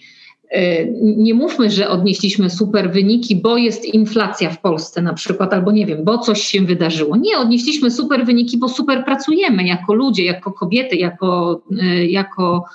[0.99, 5.85] Nie mówmy, że odnieśliśmy super wyniki, bo jest inflacja w Polsce na przykład, albo nie
[5.85, 7.17] wiem, bo coś się wydarzyło.
[7.17, 11.61] Nie, odnieśliśmy super wyniki, bo super pracujemy jako ludzie, jako kobiety, jako,
[12.07, 12.65] jako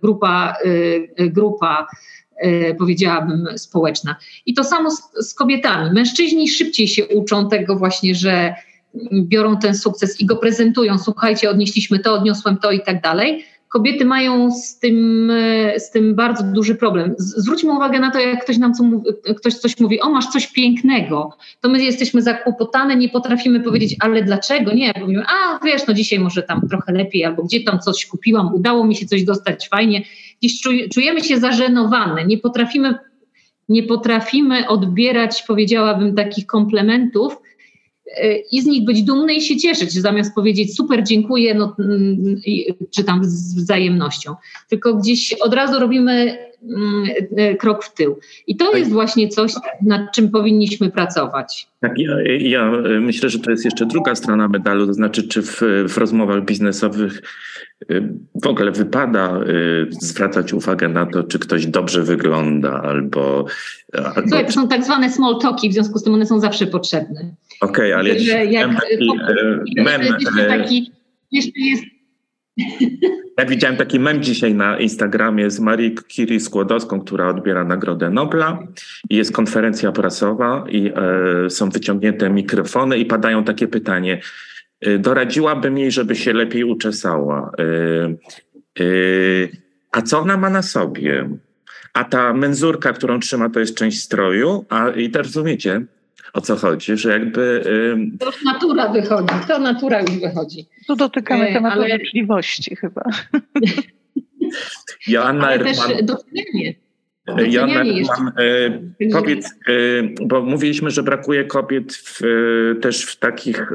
[0.00, 0.54] grupa,
[1.18, 1.86] grupa
[2.38, 4.16] E, powiedziałabym, społeczna.
[4.46, 5.90] I to samo z, z kobietami.
[5.94, 8.54] Mężczyźni szybciej się uczą tego właśnie, że
[9.12, 10.98] biorą ten sukces i go prezentują.
[10.98, 16.14] Słuchajcie, odnieśliśmy to, odniosłem to i tak dalej kobiety mają z tym, e, z tym
[16.14, 17.14] bardzo duży problem.
[17.18, 20.46] Zwróćmy uwagę na to, jak ktoś nam co mówi, ktoś coś mówi, o masz coś
[20.46, 24.72] pięknego, to my jesteśmy zakłopotane, nie potrafimy powiedzieć, ale dlaczego?
[24.72, 28.06] Nie, bo mówimy, a wiesz, no dzisiaj może tam trochę lepiej, albo gdzie tam coś
[28.06, 30.02] kupiłam, udało mi się coś dostać fajnie.
[30.42, 30.60] Dziś
[30.94, 32.94] czujemy się zażenowane, nie potrafimy,
[33.68, 37.36] nie potrafimy odbierać, powiedziałabym, takich komplementów,
[38.52, 42.40] i z nich być dumny i się cieszyć, zamiast powiedzieć super, dziękuję, no, mm,
[42.90, 44.34] czy tam z wzajemnością.
[44.68, 47.04] Tylko gdzieś od razu robimy mm,
[47.36, 48.18] e, krok w tył.
[48.46, 51.68] I to jest właśnie coś, nad czym powinniśmy pracować.
[51.80, 55.62] Tak, ja, ja myślę, że to jest jeszcze druga strona medalu, to znaczy, czy w,
[55.88, 57.22] w rozmowach biznesowych
[57.90, 59.40] y, w ogóle wypada
[59.90, 63.46] zwracać uwagę na to, czy ktoś dobrze wygląda, albo.
[64.28, 67.34] Słuchaj, to są tak zwane small talki, w związku z tym one są zawsze potrzebne.
[67.60, 69.10] Okej, okay, ale że jak taki,
[69.78, 70.00] e, mem,
[70.40, 70.92] e, taki,
[71.32, 71.84] jeszcze jest
[73.38, 78.58] ja widziałem taki mem dzisiaj na Instagramie z Marii Curie Skłodowską, która odbiera Nagrodę Nobla
[79.10, 84.20] i jest konferencja prasowa i e, są wyciągnięte mikrofony i padają takie pytanie.
[84.98, 87.52] Doradziłabym jej, żeby się lepiej uczesała.
[89.92, 91.28] A co ona ma na sobie?
[91.94, 94.64] A ta menzurka, którą trzyma, to jest część stroju.
[94.68, 95.80] A i teraz rozumiecie,
[96.32, 97.62] o co chodzi, że jakby...
[98.20, 100.68] To już natura wychodzi, to natura już wychodzi.
[100.86, 101.98] Tu dotykamy e, tematu ale...
[101.98, 103.02] życzliwości chyba.
[105.06, 106.74] Joanna ale też docenianie.
[107.36, 109.50] Joanna, mam, e, powiedz, e,
[110.26, 112.20] bo mówiliśmy, że brakuje kobiet w,
[112.80, 113.72] też w takich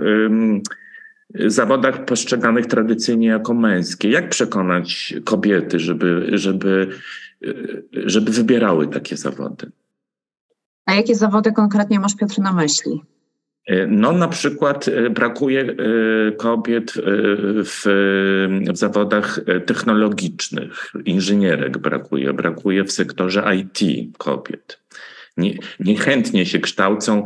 [1.35, 4.09] zawodach postrzeganych tradycyjnie jako męskie.
[4.09, 6.87] Jak przekonać kobiety, żeby, żeby,
[7.93, 9.71] żeby wybierały takie zawody?
[10.85, 13.01] A jakie zawody konkretnie masz, Piotr, na myśli?
[13.67, 17.81] E, no, na przykład e, brakuje e, kobiet w,
[18.73, 23.79] w, zawodach technologicznych, inżynierek brakuje, brakuje w sektorze IT
[24.17, 24.79] kobiet.
[25.37, 27.23] Nie, niechętnie się kształcą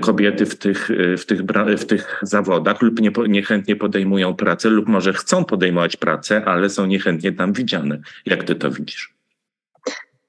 [0.00, 1.40] kobiety w tych, w tych,
[1.78, 6.86] w tych zawodach lub nie, niechętnie podejmują pracę lub może chcą podejmować pracę, ale są
[6.86, 8.00] niechętnie tam widziane.
[8.26, 9.15] Jak ty to widzisz?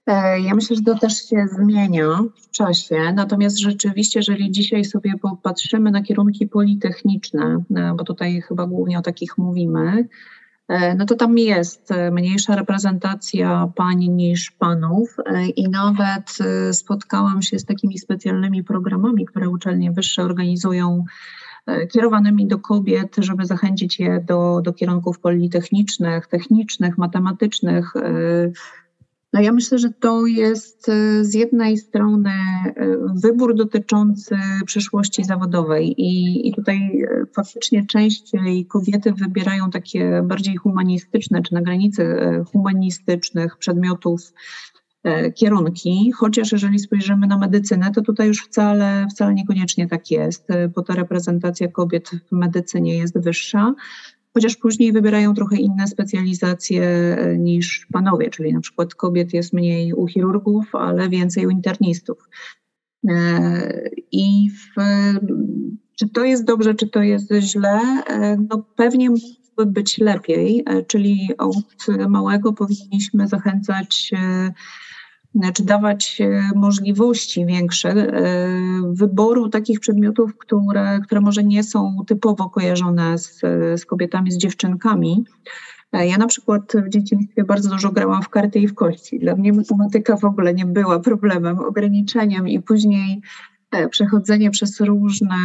[0.07, 5.13] E, ja myślę, że to też się zmienia w czasie, natomiast rzeczywiście, jeżeli dzisiaj sobie
[5.21, 10.07] popatrzymy na kierunki politechniczne, e, bo tutaj chyba głównie o takich mówimy,
[10.67, 15.17] e, no to tam jest mniejsza reprezentacja pań niż panów
[15.55, 16.37] i nawet
[16.71, 21.03] spotkałam się z takimi specjalnymi programami, które uczelnie wyższe organizują
[21.93, 27.93] kierowanymi do kobiet, żeby zachęcić je do, do kierunków politechnicznych, technicznych, matematycznych,
[29.33, 32.73] no ja myślę, że to jest e, z jednej strony e,
[33.23, 34.35] wybór dotyczący
[34.65, 41.61] przyszłości zawodowej i, i tutaj e, faktycznie częściej kobiety wybierają takie bardziej humanistyczne czy na
[41.61, 42.17] granicy
[42.51, 44.33] humanistycznych przedmiotów
[45.35, 50.81] kierunki, chociaż jeżeli spojrzymy na medycynę, to tutaj już wcale, wcale niekoniecznie tak jest, bo
[50.81, 53.73] ta reprezentacja kobiet w medycynie jest wyższa
[54.37, 59.93] chociaż później wybierają trochę inne specjalizacje e, niż panowie, czyli na przykład kobiet jest mniej
[59.93, 62.29] u chirurgów, ale więcej u internistów.
[63.09, 64.81] E, I w,
[65.95, 67.79] czy to jest dobrze, czy to jest źle?
[68.07, 74.11] E, no pewnie mógłby być lepiej, czyli od małego powinniśmy zachęcać
[75.53, 78.49] czy dawać e, możliwości większe e,
[78.91, 83.39] wyboru takich przedmiotów, które, które może nie są typowo kojarzone z,
[83.75, 85.25] z kobietami, z dziewczynkami.
[85.93, 89.19] E, ja na przykład w dzieciństwie bardzo dużo grałam w karty i w kości.
[89.19, 93.21] Dla mnie matematyka w ogóle nie była problemem, ograniczeniem i później
[93.89, 95.35] przechodzenie przez różne,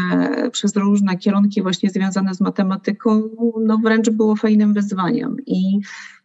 [0.53, 3.23] przez różne kierunki właśnie związane z matematyką,
[3.65, 5.37] no wręcz było fajnym wyzwaniem.
[5.47, 5.81] I,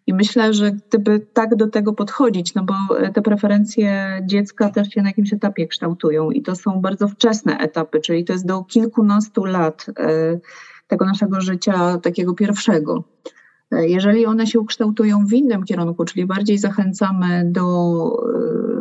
[0.08, 2.74] I myślę, że gdyby tak do tego podchodzić, no bo
[3.14, 8.00] te preferencje dziecka też się na jakimś etapie kształtują i to są bardzo wczesne etapy,
[8.00, 10.40] czyli to jest do kilkunastu lat e,
[10.88, 13.04] tego naszego życia takiego pierwszego.
[13.72, 18.18] Jeżeli one się ukształtują w innym kierunku, czyli bardziej zachęcamy do,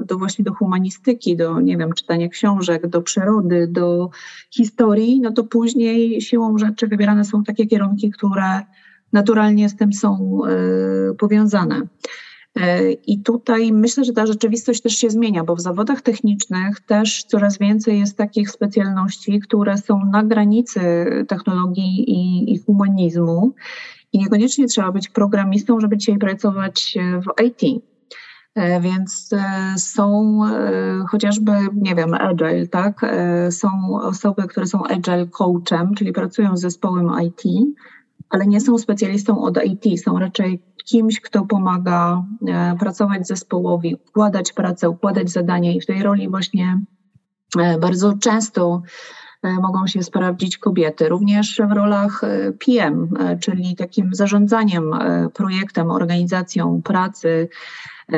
[0.06, 4.10] do właśnie do humanistyki, do nie wiem, czytania książek, do przyrody, do
[4.50, 8.62] historii, no to później siłą rzeczy wybierane są takie kierunki, które
[9.16, 10.40] naturalnie z tym są
[11.10, 11.82] y, powiązane.
[12.60, 17.24] E, I tutaj myślę, że ta rzeczywistość też się zmienia, bo w zawodach technicznych też
[17.24, 20.80] coraz więcej jest takich specjalności, które są na granicy
[21.28, 23.54] technologii i, i humanizmu.
[24.12, 27.82] I niekoniecznie trzeba być programistą, żeby dzisiaj pracować w IT.
[28.54, 30.40] E, więc e, są
[31.08, 33.00] chociażby, nie wiem, agile, tak?
[33.50, 33.68] Są
[34.02, 37.42] osoby, które są agile coachem, czyli pracują z zespołem IT,
[38.30, 44.52] ale nie są specjalistą od IT, są raczej kimś, kto pomaga e, pracować zespołowi, układać
[44.52, 46.80] pracę, układać zadania i w tej roli właśnie
[47.58, 48.82] e, bardzo często
[49.42, 52.20] e, mogą się sprawdzić kobiety, również w rolach
[52.66, 53.08] PM,
[53.40, 54.90] czyli takim zarządzaniem
[55.34, 57.48] projektem, organizacją pracy,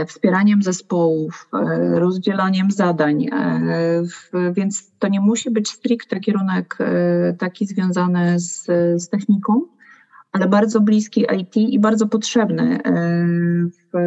[0.06, 1.48] wspieraniem zespołów,
[1.94, 3.26] rozdzielaniem zadań.
[4.52, 6.78] Więc to nie musi być stricte kierunek
[7.38, 8.66] taki związany z,
[9.02, 9.62] z techniką,
[10.38, 12.92] ale bardzo bliski IT i bardzo potrzebny e,
[13.92, 13.98] w,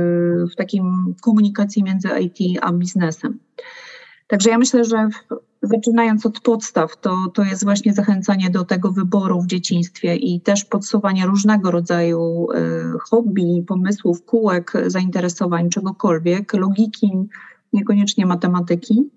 [0.51, 3.39] w takim komunikacji między IT a biznesem.
[4.27, 5.09] Także ja myślę, że
[5.61, 10.65] zaczynając od podstaw, to, to jest właśnie zachęcanie do tego wyboru w dzieciństwie i też
[10.65, 12.57] podsuwanie różnego rodzaju e,
[13.09, 17.11] hobby, pomysłów, kółek, zainteresowań, czegokolwiek, logiki,
[17.73, 19.09] niekoniecznie matematyki.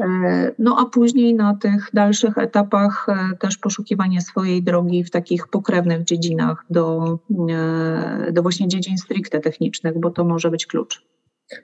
[0.00, 5.48] E, no a później na tych dalszych etapach e, też poszukiwanie swojej drogi w takich
[5.48, 7.18] pokrewnych dziedzinach do,
[7.50, 11.02] e, do właśnie dziedzin stricte technicznych, bo to może być klucz.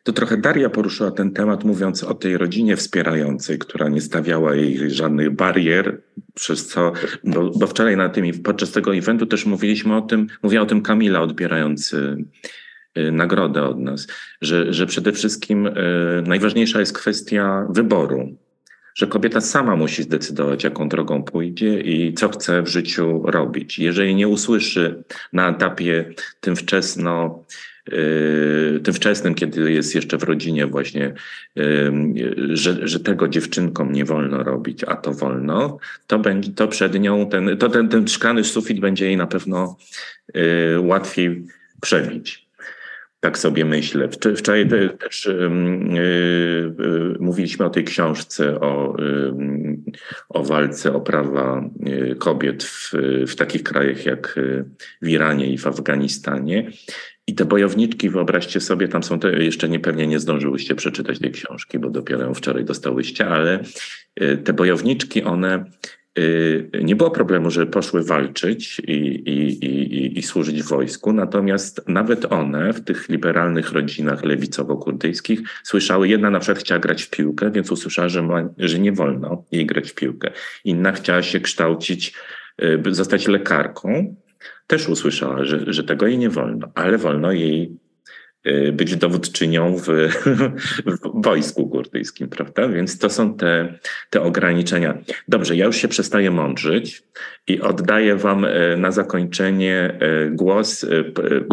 [0.02, 4.90] To trochę Daria poruszyła ten temat, mówiąc o tej rodzinie wspierającej, która nie stawiała jej
[4.90, 6.02] żadnych barier,
[6.34, 6.92] przez co,
[7.24, 10.82] bo, bo wczoraj na tym, podczas tego eventu też mówiliśmy o tym, mówiła o tym
[10.82, 12.16] Kamila odbierający
[12.94, 14.06] nagrodę od nas,
[14.40, 15.72] że, że przede wszystkim y,
[16.26, 18.36] najważniejsza jest kwestia wyboru,
[18.94, 23.78] że kobieta sama musi zdecydować, jaką drogą pójdzie i co chce w życiu robić.
[23.78, 27.44] Jeżeli nie usłyszy na etapie tym wczesno,
[27.92, 31.14] y, tym wczesnym, kiedy jest jeszcze w rodzinie właśnie,
[32.48, 37.28] że, że tego dziewczynkom nie wolno robić, a to wolno, to będzie to przed nią,
[37.28, 39.76] ten, to ten, ten szklany sufit będzie jej na pewno
[40.78, 41.44] łatwiej
[41.80, 42.49] przebić.
[43.20, 44.08] Tak sobie myślę.
[44.36, 45.28] Wczoraj też
[45.92, 49.76] yy, mówiliśmy o tej książce o, yy,
[50.28, 52.92] o walce o prawa y, kobiet w,
[53.26, 54.64] w takich krajach jak y,
[55.02, 56.70] w Iranie i w Afganistanie.
[57.26, 61.30] I te bojowniczki, wyobraźcie sobie, tam są te, jeszcze nie pewnie nie zdążyłyście przeczytać tej
[61.30, 63.62] książki, bo dopiero ją wczoraj dostałyście, ale
[64.22, 65.64] y, te bojowniczki, one
[66.82, 72.72] nie było problemu, że poszły walczyć i, i, i, i, służyć wojsku, natomiast nawet one
[72.72, 78.08] w tych liberalnych rodzinach lewicowo-kurdyjskich słyszały, jedna na przykład chciała grać w piłkę, więc usłyszała,
[78.08, 80.30] że, ma, że nie wolno jej grać w piłkę.
[80.64, 82.14] Inna chciała się kształcić,
[82.62, 84.16] y, zostać lekarką,
[84.66, 87.89] też usłyszała, że, że tego jej nie wolno, ale wolno jej Y,
[88.72, 89.86] być dowódczynią w,
[90.86, 92.68] w, wojsku kurdyjskim, prawda?
[92.68, 93.78] Więc to są te,
[94.10, 94.98] te ograniczenia.
[95.28, 97.02] Dobrze, ja już się przestaję mądrzyć
[97.46, 100.86] i oddaję Wam y, na zakończenie y, głos,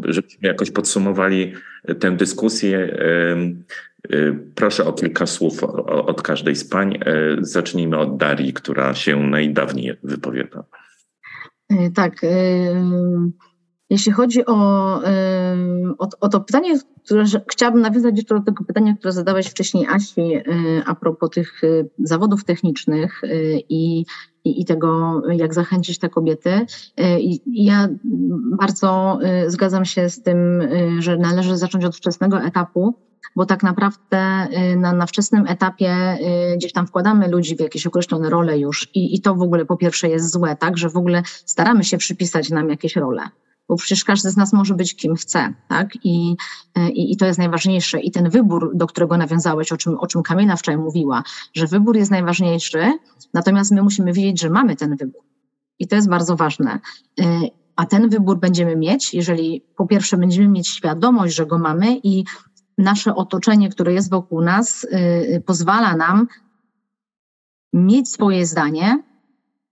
[0.03, 1.53] żebyśmy jakoś podsumowali
[1.99, 2.97] tę dyskusję.
[4.55, 6.99] Proszę o kilka słów od każdej z pań.
[7.41, 10.63] Zacznijmy od Darii, która się najdawniej wypowiada.
[11.95, 12.21] Tak.
[13.89, 14.53] Jeśli chodzi o,
[15.97, 20.33] o, o, to pytanie, które chciałabym nawiązać jeszcze do tego pytania, które zadałeś wcześniej Asi
[20.85, 24.05] a propos tych y, zawodów technicznych y, i,
[24.43, 26.49] i, i tego, jak zachęcić te kobiety.
[26.49, 26.65] Y,
[27.45, 27.87] ja
[28.57, 30.61] bardzo zgadzam się z tym,
[30.99, 32.93] że należy zacząć od wczesnego etapu,
[33.35, 34.47] bo tak naprawdę
[34.77, 36.17] na, na wczesnym etapie
[36.57, 38.87] gdzieś tam wkładamy ludzi w jakieś określone role już.
[38.93, 41.97] I, i to w ogóle po pierwsze jest złe, tak, że w ogóle staramy się
[41.97, 43.29] przypisać nam jakieś role
[43.67, 45.95] bo przecież każdy z nas może być kim chce, tak?
[46.03, 46.35] I,
[46.75, 47.99] i, i to jest najważniejsze.
[47.99, 51.97] I ten wybór, do którego nawiązałeś, o czym, o czym Kamila wczoraj mówiła, że wybór
[51.97, 52.93] jest najważniejszy,
[53.33, 55.21] natomiast my musimy wiedzieć, że mamy ten wybór.
[55.79, 56.79] I to jest bardzo ważne.
[57.19, 57.23] Y,
[57.75, 62.23] a ten wybór będziemy mieć, jeżeli po pierwsze będziemy mieć świadomość, że go mamy i
[62.77, 66.27] nasze otoczenie, które jest wokół nas, y, pozwala nam
[67.73, 69.03] mieć swoje zdanie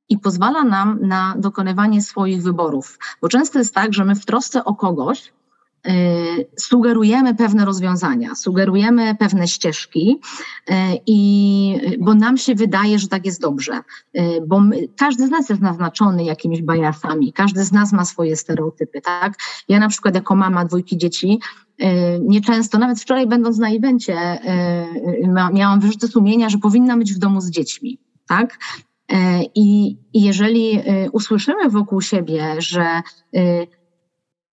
[0.10, 3.00] i pozwala nam na dokonywanie swoich wyborów.
[3.22, 5.32] Bo często jest tak, że my w trosce o kogoś
[5.90, 10.22] Y, sugerujemy pewne rozwiązania, sugerujemy pewne ścieżki,
[10.70, 10.74] y,
[11.08, 13.74] i, bo nam się wydaje, że tak jest dobrze.
[14.18, 18.36] Y, bo my, każdy z nas jest naznaczony jakimiś bajasami, każdy z nas ma swoje
[18.36, 19.34] stereotypy, tak?
[19.68, 21.40] Ja na przykład jako mama dwójki dzieci
[22.22, 24.40] nieczęsto, nawet wczoraj będąc na evencie,
[25.54, 28.58] miałam wyrzuty sumienia, że powinna być w domu z dziećmi, tak?
[29.56, 30.82] I, I jeżeli
[31.12, 33.02] usłyszymy wokół siebie, że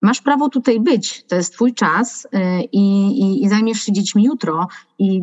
[0.02, 2.28] masz prawo tutaj być, to jest twój czas
[2.72, 5.22] i, i, i zajmiesz się dziećmi jutro i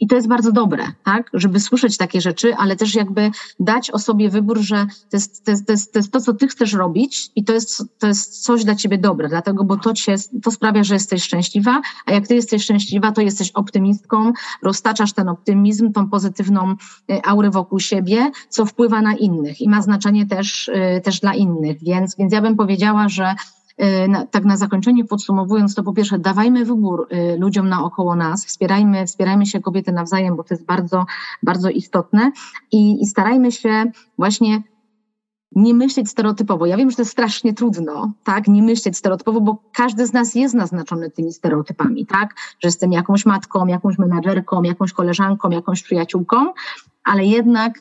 [0.00, 3.30] i to jest bardzo dobre, tak, żeby słyszeć takie rzeczy, ale też jakby
[3.60, 6.48] dać osobie wybór, że to jest to, jest, to, jest, to, jest to co ty
[6.48, 10.14] chcesz robić i to jest, to jest coś dla ciebie dobre, dlatego, bo to, cię,
[10.42, 14.32] to sprawia, że jesteś szczęśliwa, a jak ty jesteś szczęśliwa, to jesteś optymistką,
[14.62, 16.74] roztaczasz ten optymizm, tą pozytywną
[17.10, 21.34] y, aurę wokół siebie, co wpływa na innych i ma znaczenie też, y, też dla
[21.34, 23.57] innych, więc, więc ja bym powiedziała, że E,
[24.08, 29.06] na, tak na zakończenie podsumowując, to po pierwsze dawajmy wybór e, ludziom naokoło nas, wspierajmy,
[29.06, 31.06] wspierajmy się kobiety nawzajem, bo to jest bardzo,
[31.42, 32.32] bardzo istotne
[32.72, 33.84] i, i starajmy się
[34.18, 34.62] właśnie
[35.52, 36.66] nie myśleć stereotypowo.
[36.66, 40.34] Ja wiem, że to jest strasznie trudno, tak, nie myśleć stereotypowo, bo każdy z nas
[40.34, 46.52] jest naznaczony tymi stereotypami, tak, że jestem jakąś matką, jakąś menadżerką, jakąś koleżanką, jakąś przyjaciółką,
[47.04, 47.80] ale jednak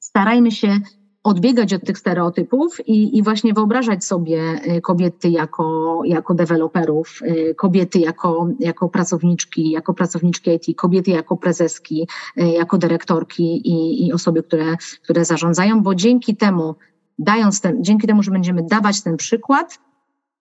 [0.00, 0.80] starajmy się
[1.24, 7.54] odbiegać od tych stereotypów i, i właśnie wyobrażać sobie y, kobiety jako, jako deweloperów, y,
[7.54, 12.08] kobiety jako, jako pracowniczki, jako pracowniczki IT, kobiety jako prezeski,
[12.38, 16.74] y, jako dyrektorki i, i osoby, które, które zarządzają, bo dzięki temu,
[17.18, 19.78] dając ten, dzięki temu, że będziemy dawać ten przykład,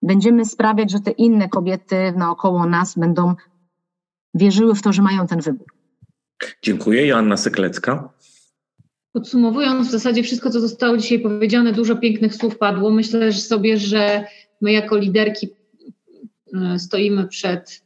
[0.01, 3.35] będziemy sprawiać, że te inne kobiety naokoło nas będą
[4.33, 5.67] wierzyły w to, że mają ten wybór.
[6.61, 7.07] Dziękuję.
[7.07, 8.09] Joanna Seklecka.
[9.13, 12.91] Podsumowując w zasadzie wszystko, co zostało dzisiaj powiedziane, dużo pięknych słów padło.
[12.91, 14.25] Myślę sobie, że
[14.61, 15.49] my jako liderki
[16.53, 17.83] e, stoimy przed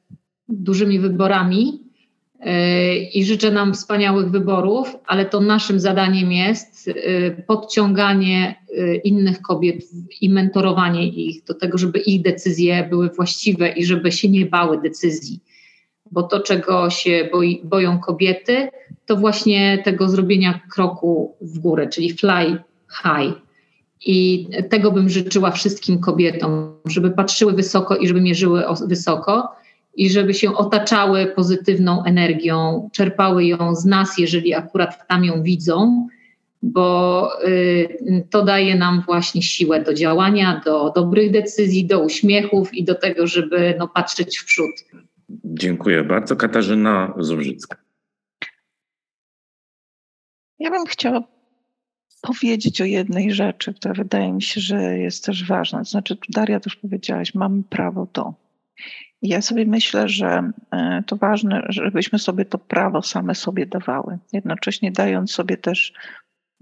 [0.50, 1.84] dużymi wyborami
[2.40, 8.56] e, i życzę nam wspaniałych wyborów, ale to naszym zadaniem jest e, podciąganie
[9.04, 9.82] innych kobiet
[10.22, 14.82] i mentorowanie ich do tego, żeby ich decyzje były właściwe i żeby się nie bały
[14.82, 15.40] decyzji
[16.12, 18.70] bo to, czego się boi, boją kobiety,
[19.06, 22.58] to właśnie tego zrobienia kroku w górę, czyli fly
[23.02, 23.34] high.
[24.06, 29.52] I tego bym życzyła wszystkim kobietom, żeby patrzyły wysoko i żeby mierzyły wysoko
[29.96, 36.08] i żeby się otaczały pozytywną energią, czerpały ją z nas, jeżeli akurat tam ją widzą,
[36.64, 42.84] bo y, to daje nam właśnie siłę do działania, do dobrych decyzji, do uśmiechów i
[42.84, 44.72] do tego, żeby no, patrzeć w przód.
[45.30, 46.36] Dziękuję bardzo.
[46.36, 47.78] Katarzyna Zubrzycka.
[50.60, 51.24] Ja bym chciała
[52.22, 55.80] powiedzieć o jednej rzeczy, która wydaje mi się, że jest też ważna.
[55.80, 58.08] To znaczy, Daria też powiedziałaś, mamy prawo.
[59.22, 64.18] I ja sobie myślę, że e, to ważne, żebyśmy sobie to prawo same sobie dawały,
[64.34, 65.94] jednocześnie dając sobie też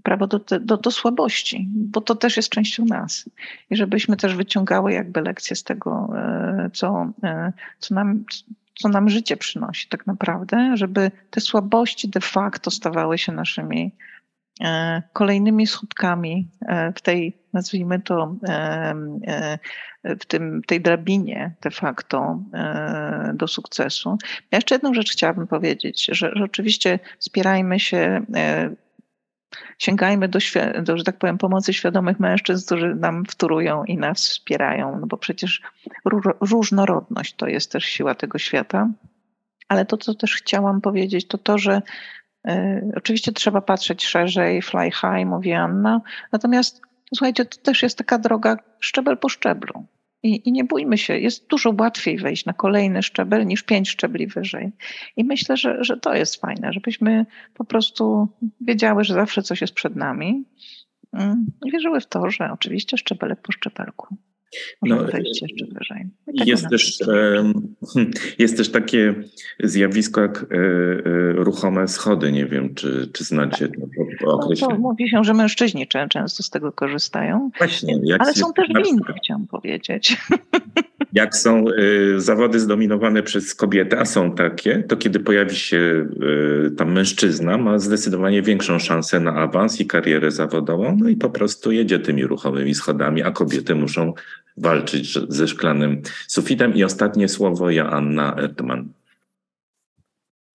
[0.06, 3.30] prawo do, do, do słabości, bo to też jest częścią nas.
[3.70, 8.24] I żebyśmy też wyciągały jakby lekcje z tego, e, co, e, co, nam,
[8.76, 13.92] co nam życie przynosi tak naprawdę, żeby te słabości de facto stawały się naszymi
[14.62, 16.48] e, kolejnymi skutkami
[16.96, 18.36] w tej, nazwijmy to,
[20.04, 22.40] w tym, tej drabinie de facto
[23.34, 24.18] do sukcesu.
[24.52, 28.26] Ja jeszcze jedną rzecz chciałabym powiedzieć, że, że oczywiście wspierajmy się
[29.78, 30.40] sięgajmy do,
[30.84, 35.18] do, że tak powiem, pomocy świadomych mężczyzn, którzy nam wtórują i nas wspierają, no bo
[35.18, 35.62] przecież
[36.42, 38.90] różnorodność to jest też siła tego świata.
[39.68, 41.82] Ale to, co też chciałam powiedzieć, to to, że
[42.50, 46.02] y, oczywiście trzeba patrzeć szerzej, fly high, mówi Anna,
[46.32, 46.82] natomiast
[47.16, 49.86] słuchajcie, to też jest taka droga szczebel po szczeblu.
[50.26, 54.28] I, I, nie bójmy się, jest dużo łatwiej wejść na kolejny szczebel niż pięć szczebli
[54.28, 54.72] wyżej.
[55.18, 58.28] I myślę, że, że to jest fajne, żebyśmy po prostu
[58.62, 60.46] wiedziały, że zawsze coś jest przed nami
[61.14, 64.18] mm, i wierzyły w to, że oczywiście szczebelek po szczebelku.
[64.82, 66.06] No, jeszcze wyżej.
[66.46, 67.00] Jest też,
[68.40, 69.16] jest też takie
[69.64, 72.32] zjawisko jak e, e, ruchome schody.
[72.32, 73.68] Nie wiem, czy, czy znacie
[74.20, 74.74] to określenie.
[74.74, 77.50] No, mówi się, że mężczyźni często z tego korzystają.
[77.58, 78.00] Właśnie.
[78.20, 80.18] Ale są też winny, chciałam powiedzieć.
[81.14, 86.08] Jak są y, zawody zdominowane przez kobietę, a są takie, to kiedy pojawi się
[86.78, 91.72] tam mężczyzna, ma zdecydowanie większą szansę na awans i karierę zawodową, no i po prostu
[91.72, 94.14] jedzie tymi ruchomymi schodami, a kobiety muszą
[94.58, 96.76] walczyć ze szklanym sufitem.
[96.76, 98.90] I ostatnie słowo Joanna Erdman.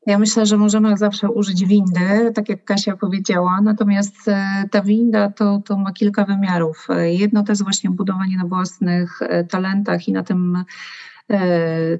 [0.07, 5.31] Ja myślę, że możemy zawsze użyć windy, tak jak Kasia powiedziała, natomiast e, ta winda
[5.31, 6.87] to, to ma kilka wymiarów.
[6.91, 10.65] E, jedno to jest właśnie budowanie na własnych e, talentach i na tym,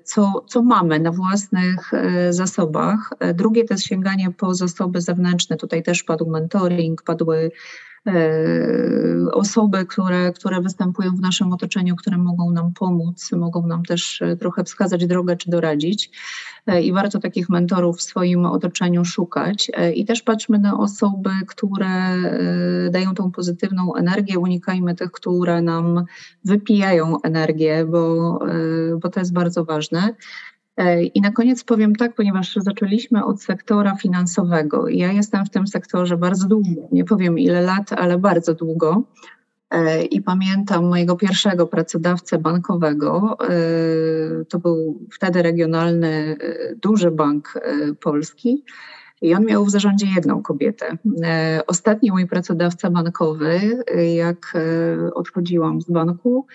[0.05, 1.93] co, co mamy na własnych
[2.31, 3.11] zasobach.
[3.35, 5.57] Drugie to jest sięganie po zasoby zewnętrzne.
[5.57, 7.51] Tutaj też padł mentoring, padły
[9.33, 14.37] osoby, które, które występują w naszym otoczeniu, które mogą nam pomóc, mogą nam też e,
[14.37, 16.11] trochę wskazać drogę czy doradzić.
[16.67, 19.71] E, I warto takich mentorów w swoim otoczeniu szukać.
[19.95, 22.17] I też patrzmy na osoby, które
[22.91, 24.39] dają tą pozytywną energię.
[24.39, 26.05] Unikajmy tych, które nam
[26.45, 28.39] wypijają energię, bo,
[29.03, 30.15] bo to jest bardzo ważne.
[30.77, 34.89] E, I na koniec powiem tak, ponieważ zaczęliśmy od sektora finansowego.
[34.89, 39.03] Ja jestem w tym sektorze bardzo długo, nie powiem ile lat, ale bardzo długo.
[39.71, 43.37] E, I pamiętam mojego pierwszego pracodawcę bankowego.
[43.41, 43.49] E,
[44.45, 46.37] to był wtedy regionalny,
[46.83, 47.61] duży bank
[48.01, 48.65] polski.
[49.23, 50.97] I on miał w zarządzie jedną kobietę.
[51.67, 54.53] Ostatni mój pracodawca bankowy, jak
[55.15, 56.47] odchodziłam z banku,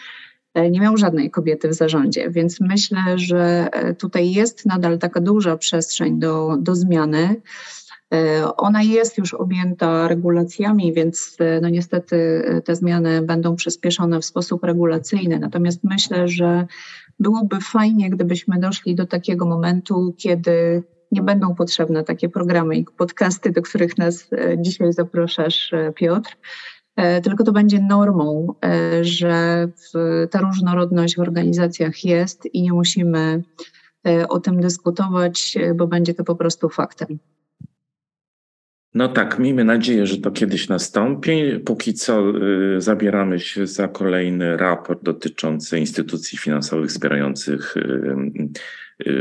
[0.71, 5.57] nie miał żadnej kobiety w zarządzie, więc myślę, że e, tutaj jest nadal taka duża
[5.57, 7.41] przestrzeń do, do zmiany.
[8.13, 14.63] E, ona jest już objęta regulacjami, więc no niestety te zmiany będą przyspieszone w sposób
[14.63, 15.39] regulacyjny.
[15.39, 16.65] Natomiast myślę, że
[17.19, 23.51] byłoby fajnie, gdybyśmy doszli do takiego momentu, kiedy nie będą potrzebne takie programy i podcasty,
[23.51, 26.37] do których nas dzisiaj zapraszasz, Piotr, E,
[27.23, 29.67] tylko to będzie normą, e, że
[30.31, 33.43] ta różnorodność w organizacjach jest i nie musimy
[34.07, 37.19] e, o tym dyskutować, bo będzie to po prostu faktem.
[38.93, 41.59] No tak, miejmy nadzieję, że to kiedyś nastąpi.
[41.65, 42.23] Póki co
[42.77, 47.75] zabieramy się za kolejny raport dotyczący instytucji finansowych wspierających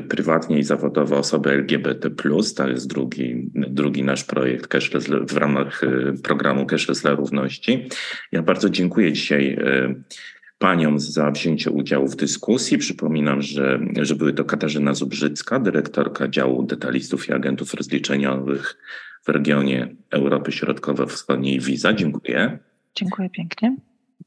[0.08, 2.10] prywatnie i zawodowo osoby LGBT.
[2.56, 7.88] To jest drugi, drugi nasz projekt cashless, w ramach y, programu Cashless dla Równości.
[8.32, 10.02] Ja bardzo dziękuję dzisiaj y,
[10.58, 12.78] paniom za wzięcie udziału w dyskusji.
[12.78, 18.76] Przypominam, że, że były to Katarzyna Zubrzycka, dyrektorka działu detalistów i agentów rozliczeniowych
[19.24, 21.92] w regionie Europy Środkowo-Wschodniej Wiza.
[21.92, 22.58] Dziękuję.
[22.94, 23.76] Dziękuję pięknie.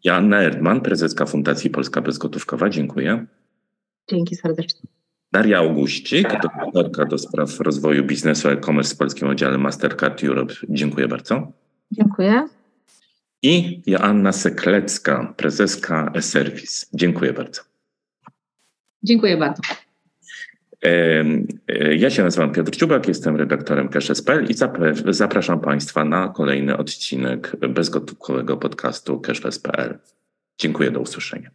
[0.03, 2.69] Joanna Erdman, prezeska Fundacji Polska Bezgotówkowa.
[2.69, 3.25] Dziękuję.
[4.09, 4.96] Dzięki serdecznie.
[5.31, 10.53] Daria Auguścik, doktorka do spraw rozwoju biznesu e-commerce w Polskim Oddziale Mastercard Europe.
[10.69, 11.51] Dziękuję bardzo.
[11.91, 12.47] Dziękuję.
[13.43, 16.85] I Joanna Seklecka, prezeska e-Service.
[16.93, 17.61] Dziękuję bardzo.
[19.03, 19.61] Dziękuję bardzo.
[20.83, 21.23] E,
[21.95, 24.53] ja się nazywam Piotr Ciubak, jestem redaktorem Cash.pl i
[25.09, 29.99] zapraszam Państwa na kolejny odcinek bezgotówkowego podcastu Cashless.pl.
[30.59, 31.49] Dziękuję, do usłyszenia.